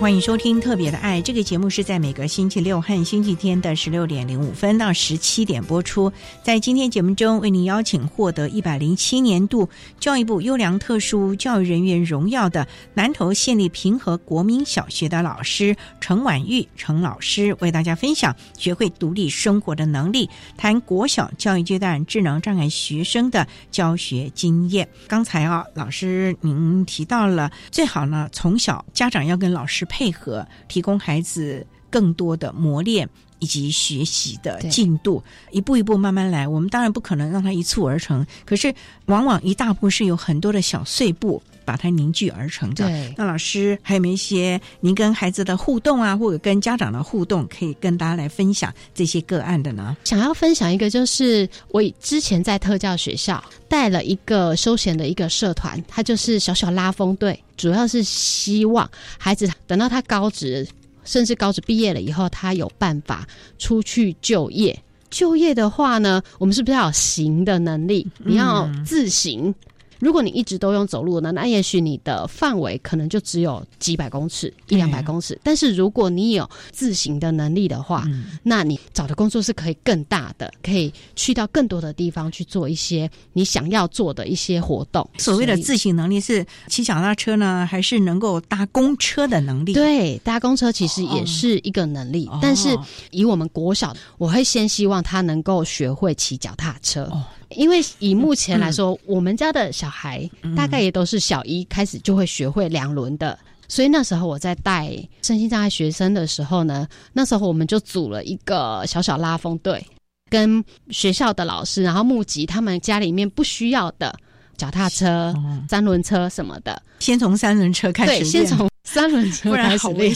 [0.00, 6.10] 欢迎收听《特别的爱》这个节目，是在每个星期六和星期天的十六点零五分到十七点播出。
[6.42, 24.88] 在今天节目中，为您邀请获得一百零七年度教育部优良特殊教育人员荣耀的南投县立平和国民小学的老师陈婉玉陈老师，为大家分享学会独立生活的能力，谈国小教育阶段智能障碍学生的教学经验。
[25.06, 33.06] 刚才啊，老师您提到了，最好呢从小家长要跟老师配合，提供孩子更多的磨练
[33.40, 36.46] 以及学习的进度，一步一步慢慢来。
[36.46, 38.72] 我们当然不可能让他一蹴而成，可是
[39.06, 42.90] 往往一大步是有很多的小碎步把它凝聚而成的。
[43.16, 49.96] 那老师还有没有一些您跟孩子的互动啊，或者跟家长的互动，可以跟大家来分享这些个案的呢？
[50.02, 60.66] 想要分享一个，就是我之前在特教学校带了一个休闲的一个社团，它就是小小拉风队，主要是希望孩子等到他高职。
[61.02, 63.26] 甚至高职毕业了以后，他有办法
[63.58, 64.78] 出去就业。
[65.08, 68.06] 就业的话呢，我们是不是要有行的能力？
[68.18, 69.52] 你要自行。
[70.00, 75.38] 如果你一直都用走路呢，那也许你的范围可能就只有几百公尺、一两百公尺。
[75.44, 78.04] 但是如果你有自行的能力的话，
[78.42, 85.08] 那你找的工作是可以更大的，可以去到更多的地方去做一些你想要做的一些活动。
[85.18, 89.72] 所谓的自行能力是骑脚踏车呢，还是能够搭公车的能力？
[89.72, 92.28] 对，搭公车其实也是一个能力。
[92.40, 92.76] 但是
[93.10, 97.10] 以我们国小，我会先希望他能够学会骑脚踏车。
[97.56, 103.36] 因为以目前来说，我们家的小孩大概也都是小一开始就会学会两轮的，
[103.66, 104.90] 所以那时候我在带
[105.22, 109.84] 身心障碍学生的时候呢，那时候我们就组了一个小小拉风队，
[110.30, 114.14] 跟学校的老师，然后募集他们家里面不需要的
[114.56, 115.34] 脚踏车、
[115.68, 120.14] 三轮车什么的，先从三轮车开始对，先从三轮车开始练，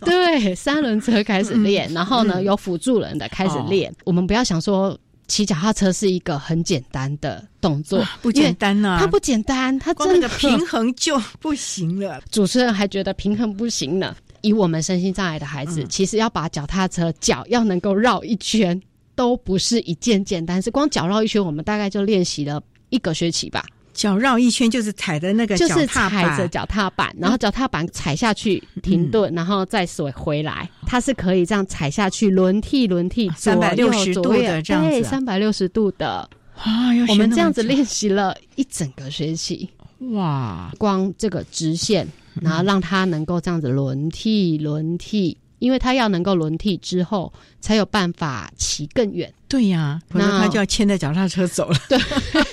[0.00, 4.98] 对，三轮车开始练，然后呢，有辅助人的开始练，我们不要想说。
[5.28, 12.20] 骑脚踏车是一个很简单的动作，不简单呐，它不简单，它真的平衡就不行了。
[12.30, 14.14] 主持人还觉得平衡不行呢。
[14.42, 18.80] 以我们身心障碍的孩子，其实要把脚踏车脚要能够绕一圈，
[19.14, 20.70] 都不是一件简单事。
[20.70, 22.60] 光脚绕一圈，我们大概就练习了
[22.90, 23.64] 一个学期吧。
[23.92, 30.68] 脚绕一圈就是踩的那个，就是踩着脚踏板，然后脚踏板踩下去停顿，然后再甩回来。
[30.86, 36.90] 它是可以这样踩下去，轮替轮替，三百六十度的这样子，三百六十度的啊！
[37.08, 39.68] 我们这样子练习了一整个学期，
[40.12, 40.72] 哇！
[40.78, 42.06] 光这个直线，
[42.40, 45.36] 然后让它能够这样子轮替轮替。
[45.58, 49.32] 因为他要能够轮替之后，才有办法骑更远。
[49.46, 51.78] 对呀，那他就要牵着脚踏车走了。
[51.88, 51.96] 对，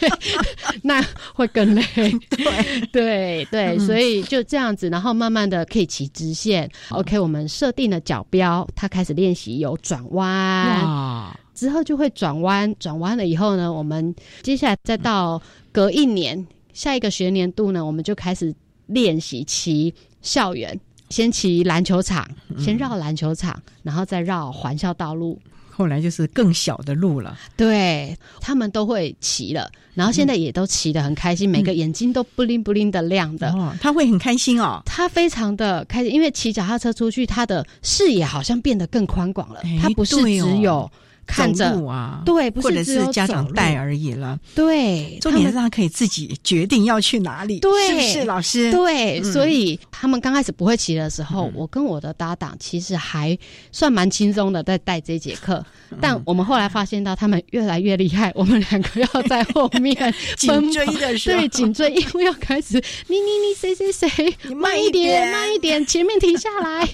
[0.83, 1.03] 那
[1.39, 1.81] 会更累。
[2.29, 6.69] 对 对对，所以就这样子，然后慢慢的可以骑直线。
[6.89, 12.75] OK，我们设定了脚标，他开始练习有转弯，之后就会转弯。
[12.77, 18.53] 转弯了以后呢，我们接下来再到隔一年下一个学年度呢，我们就开始
[18.87, 20.77] 练习骑校园。
[21.09, 22.29] 先骑篮球场，
[22.59, 25.39] 先绕篮球场，然后再绕环校道路。
[25.79, 27.39] 后来就是更小的路了。
[27.55, 33.55] 对他们都会骑了，然后现在也都骑得很开心，每个眼睛都不灵不灵的亮的。
[33.79, 39.61] 他会很开心哦，他非常的开心，因为骑脚踏车出去，他的视野好像变得更宽广了。
[39.81, 40.91] 他不是只有。
[41.29, 44.37] 看着啊，对，不或者是家长带而已了。
[44.55, 48.71] 对，重点是他可以自己决定要去哪里，对，是不是老师？
[48.71, 53.37] 对，所以他们刚开始不会骑的时候，我跟我的搭档其实还
[53.71, 55.63] 算蛮轻松的在带这节课。
[56.01, 59.95] 但我们后来发现到他们越来越厉害，我们两个要在后面
[60.37, 66.87] 紧追的时候，对，紧追，因为要开始你你你谁谁谁，你慢一点，慢一点，前面停下来。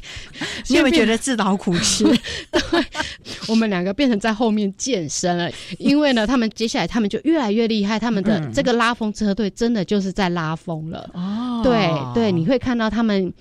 [0.69, 2.03] 你有没有觉得自讨苦吃？
[2.51, 2.85] 对，
[3.47, 11.09] 我们两个变成在后面健身了，因为呢，他们接下来他们就越来越厉害，他们的这个拉风车队真的就是在拉风了。
[11.13, 13.33] 哦，对对，你会看到他们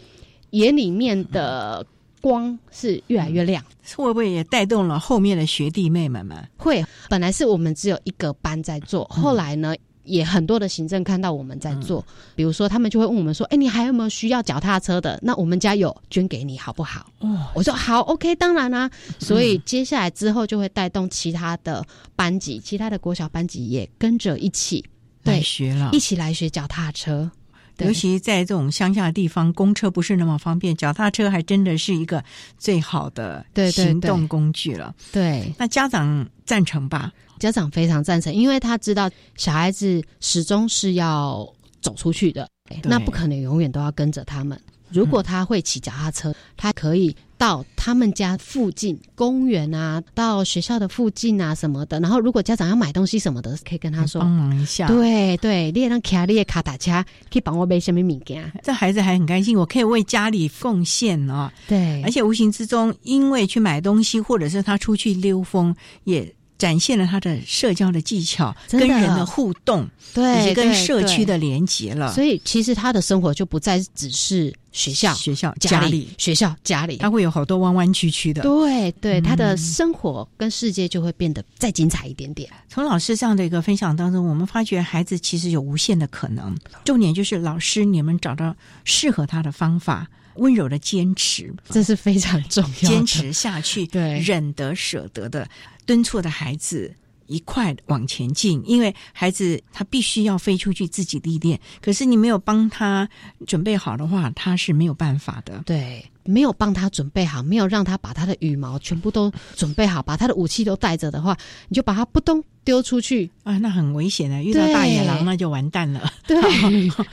[0.51, 1.85] 眼里面的。
[2.25, 3.63] 光是越来越亮，
[3.97, 6.43] 会不会也带动了后面的学弟妹们们？
[6.57, 12.03] 会，本来是我们只有一个班在做，后来呢，也很多的行政看到我们在做，
[12.35, 15.21] 比如说他们就会问我们说：“哎，你还有没有需要脚踏车的？
[15.23, 18.91] 那我们家有，捐给你好不好？”哦，我说好，OK，当然啦。
[19.19, 21.85] 所以接下来之后就会带动其他的
[22.17, 24.83] 班级，其他的国小班级也跟着一起
[25.23, 27.31] 对学了，一起来学脚踏车。
[27.79, 32.23] 尤其在这种乡下的地方，公车不是那么方便，脚踏车还真的是一个
[32.57, 34.95] 最好的行动工具了。
[35.11, 37.13] 对，那家长赞成吧？
[37.39, 41.47] 家长非常赞成，因为他知道小孩子始终是要
[41.81, 42.49] 走出去的，
[42.85, 44.59] 那不可能永远都要跟着他们。
[44.89, 47.15] 如果他会骑脚踏车，他可以
[47.45, 52.01] 到他们家附近公园啊，到学校的附近啊什么的。
[52.01, 54.89] 然后如果家长要买东西什么的，可以跟他说帮忙一下。
[54.89, 58.51] 对对，你也让卡列卡打卡，可以帮我买什么物件。
[58.63, 61.53] 这孩子还很开心，我可以为家里奉献哦。
[61.69, 66.35] 对，而且无形之中，因为去买东西，或者是他出去溜风，也。
[66.65, 72.11] 展现了他的社交的技巧，跟人的互动，对，以及跟社区的连接了。
[72.15, 78.41] 所以，其实他的生活就不再只是学校、学校、家里、学校、家里，他会有好多弯弯曲曲的。
[78.41, 82.49] 对对，他的生活跟世界就会变得再精彩一点点。
[82.67, 86.57] 从老师这样的一个分享当中，我们发觉孩子其实有无限的可能。
[86.83, 90.09] 重点就是老师，你们找到适合他的方法。
[90.37, 92.89] 温柔的坚持，这是非常重要。
[92.89, 95.49] 坚持下去，对，忍得舍得的
[95.87, 96.95] 敦促的孩子
[97.27, 98.63] 一块往前进。
[98.67, 103.09] 因为孩子他必须要飞出去自己历练，可是你没有帮他
[103.47, 105.63] 准备好的话，他是没有办法的。
[105.67, 106.05] 对。
[106.27, 111.37] 没有帮他准备好，没有让他把他的羽毛全部都准备好，把他的武器都带着的话，
[111.69, 114.43] 你就把他扑通丢出去啊，那很危险的。
[114.43, 116.11] 遇到大野狼那就完蛋了。
[116.27, 116.37] 对，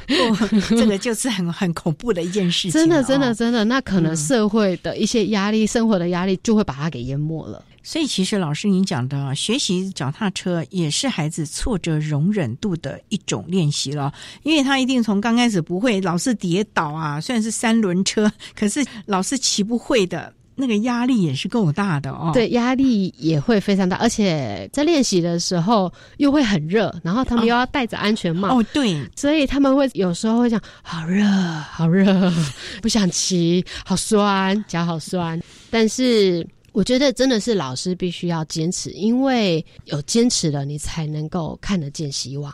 [0.70, 2.72] 这个就是很很恐怖的一件事情。
[2.72, 7.64] 真的，真的，真的，那可能社会的一些压力、生活的压力就会把它给淹没了。
[7.84, 17.20] 所以，其实老师您讲的学习脚踏车也是孩子挫折容忍度的一种练习了，因为他一定从刚开始不会，老是跌倒啊。
[17.20, 20.32] 虽然是三轮车，可是老是骑不会的，
[20.62, 22.30] 那个压力也是够大的哦。
[22.34, 28.57] 对，压力也会非常大，而且在练习的时候又会很热，然后他们又要戴着安全帽。
[28.57, 31.26] 哦，对，所以他们会有时候会讲：好热，
[31.72, 32.32] 好热，
[32.82, 35.41] 不想骑，好酸，脚好酸。
[35.70, 36.47] 但是。
[36.74, 42.49] 我觉得真的是老师必须要坚持，因为有坚持了，你才能够看得见希望。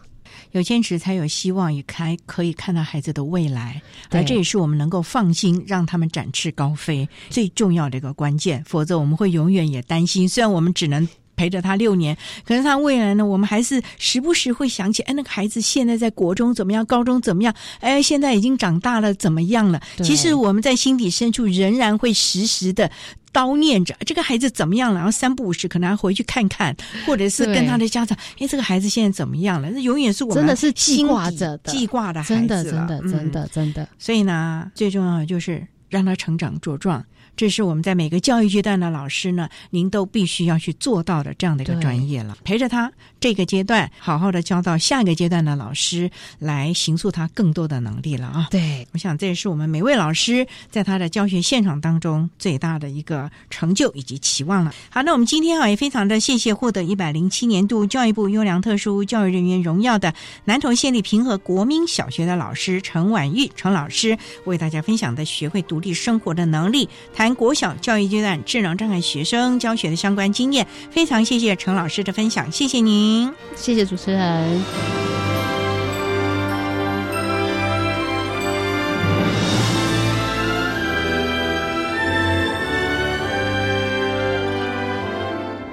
[0.51, 3.81] 有坚持才有希望，也开可以看到孩子的未来。
[4.09, 8.63] 而这也是我们能够放心让他们展翅高飞最重要的一个关键。
[8.65, 10.27] 否则，我们会永远也担心。
[10.27, 11.07] 虽然我们只能。
[11.37, 13.25] 陪着他六年，可是他未来呢？
[13.25, 16.83] 我们还是时不时会想起，哎，那个孩子现在在国中怎么样？
[16.85, 17.53] 高中怎么样？
[17.79, 19.79] 哎，现在已经长大了，怎么样了？
[20.03, 22.89] 其实我们在心底深处仍然会时时的
[23.31, 24.95] 叨念着这个孩子怎么样了。
[24.97, 26.75] 然后三不五时可能要回去看看，
[27.05, 29.69] 或者是跟他的家长，哎，这个孩子现在怎么样了？
[29.69, 33.87] 那永远是我们真的是记挂着的，记挂的孩子，真的，真的，真的，真的。
[33.99, 37.05] 所以呢，最重要的就是让他成长茁壮。
[37.37, 42.35] 这是我们在每个教育阶段的老师呢，您都必须要去做到的这样的一个专业了。
[42.43, 46.09] 陪着他这个阶段，好好的教到下一个阶段的老师
[46.39, 48.47] 来形塑他更多的能力了啊！
[48.49, 54.73] 对，我想这也是我们每位老师在他的教学现场当中最大的一个成就以及期望了。
[54.89, 60.11] 好，那我们今天啊也非常的谢谢获得一百零七年度教育部优良特殊教育人员荣耀的
[60.45, 66.89] 南投县立平和国民小学的老师陈婉玉陈老师为大家分享的学会独立生活的能力。
[67.27, 67.35] 谈。
[67.35, 74.63] 国小教育阶段智能障碍学生教学的相关经验，非常谢谢陈老师的分享，谢谢您，谢谢主持人，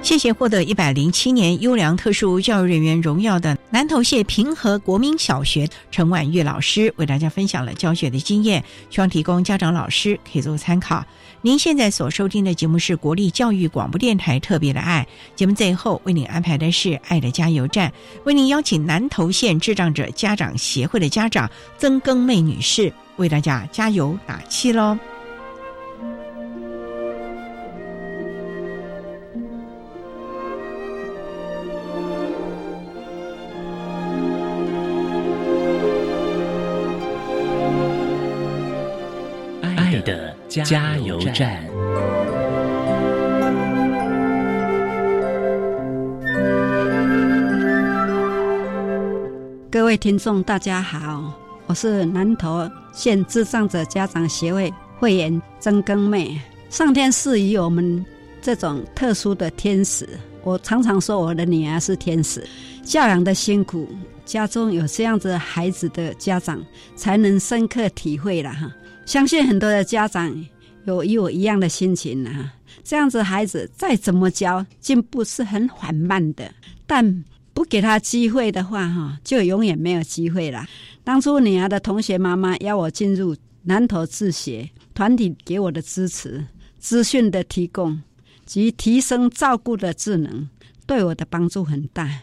[0.03, 11.03] 谢谢获得一百零七年优良特殊教育人员荣耀的南投县平和国民小学陈婉玉老师，为大家分享了教学的经验，希望提供家长老师可以做参考。
[11.45, 17.93] 您现在所收听的节目是国立教育广播电台特别的爱节目，最后为您安排的是爱的加油站，
[18.23, 24.97] 为您邀请南投县智障者家长协会的家长曾更妹女士为大家加油打气喽。
[40.63, 41.63] 加油站。
[49.71, 51.33] 各位听众，大家好，
[51.67, 56.39] 我是南投县智障者家长协会会员曾更妹。
[56.69, 58.03] 上天赐予我们
[58.41, 60.07] 这种特殊的天使，
[60.43, 62.41] 我常常说我的女儿是天使。
[62.83, 63.87] 教养的辛苦，
[64.25, 66.63] 家中有这样子孩子的家长，
[66.95, 68.71] 才能深刻体会了哈。
[69.05, 70.33] 相信很多的家长
[70.85, 72.51] 有与我一样的心情呢。
[72.83, 76.53] 这样子孩子再怎么教，进步是很缓慢的。
[76.85, 77.23] 但
[77.53, 80.65] 不给他机会的话，哈，就永远没有机会了。
[81.03, 86.45] 当初女儿的同学妈妈邀我进入南投自学团体，给我的支持、
[86.77, 88.01] 资讯的提供
[88.45, 90.49] 及提升照顾的智能，
[90.85, 92.21] 对我的帮助很大。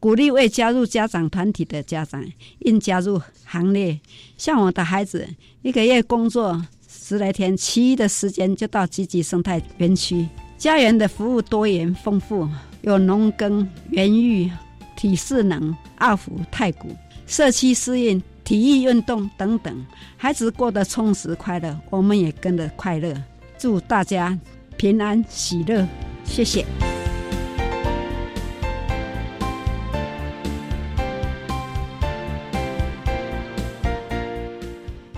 [0.00, 2.24] 鼓励未加入家长团体的家长
[2.60, 4.00] 应加入行列。
[4.36, 5.28] 像我的孩子，
[5.62, 6.60] 一个月工作
[7.04, 10.28] 十来天，其余的时间就到积极生态园区。
[10.56, 12.48] 家园的服务多元丰富，
[12.82, 14.48] 有农耕、园艺、
[14.96, 16.94] 体适能、二胡、太古、
[17.26, 19.84] 社区适应、体育运动等等，
[20.16, 23.12] 孩子过得充实快乐，我们也跟着快乐。
[23.58, 24.38] 祝大家
[24.76, 25.84] 平安喜乐，
[26.24, 26.64] 谢谢。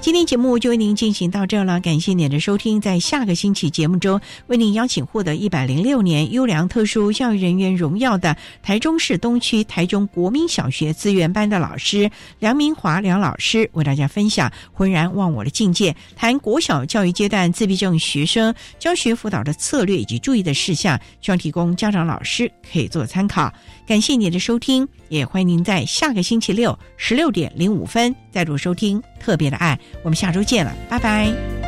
[0.05, 2.79] 今天节目就为您进行到这了，感谢您的收听。
[2.79, 23.51] 在下个星期节目中，为您邀请获得一百零六年优良特殊教育人员荣耀的台中市东区台中国民小学资源班的老师梁明华梁老师，为大家分享浑然忘我的境界，谈国小教育阶段自闭症学生教学辅导的策略以及注意的事项，希望提供家长老师可以做参考。
[23.87, 29.79] 感谢您的收听，也欢迎您在下个星期六十六点零五分再度收听特别的爱。
[30.03, 31.64] 我们下周见了，拜拜。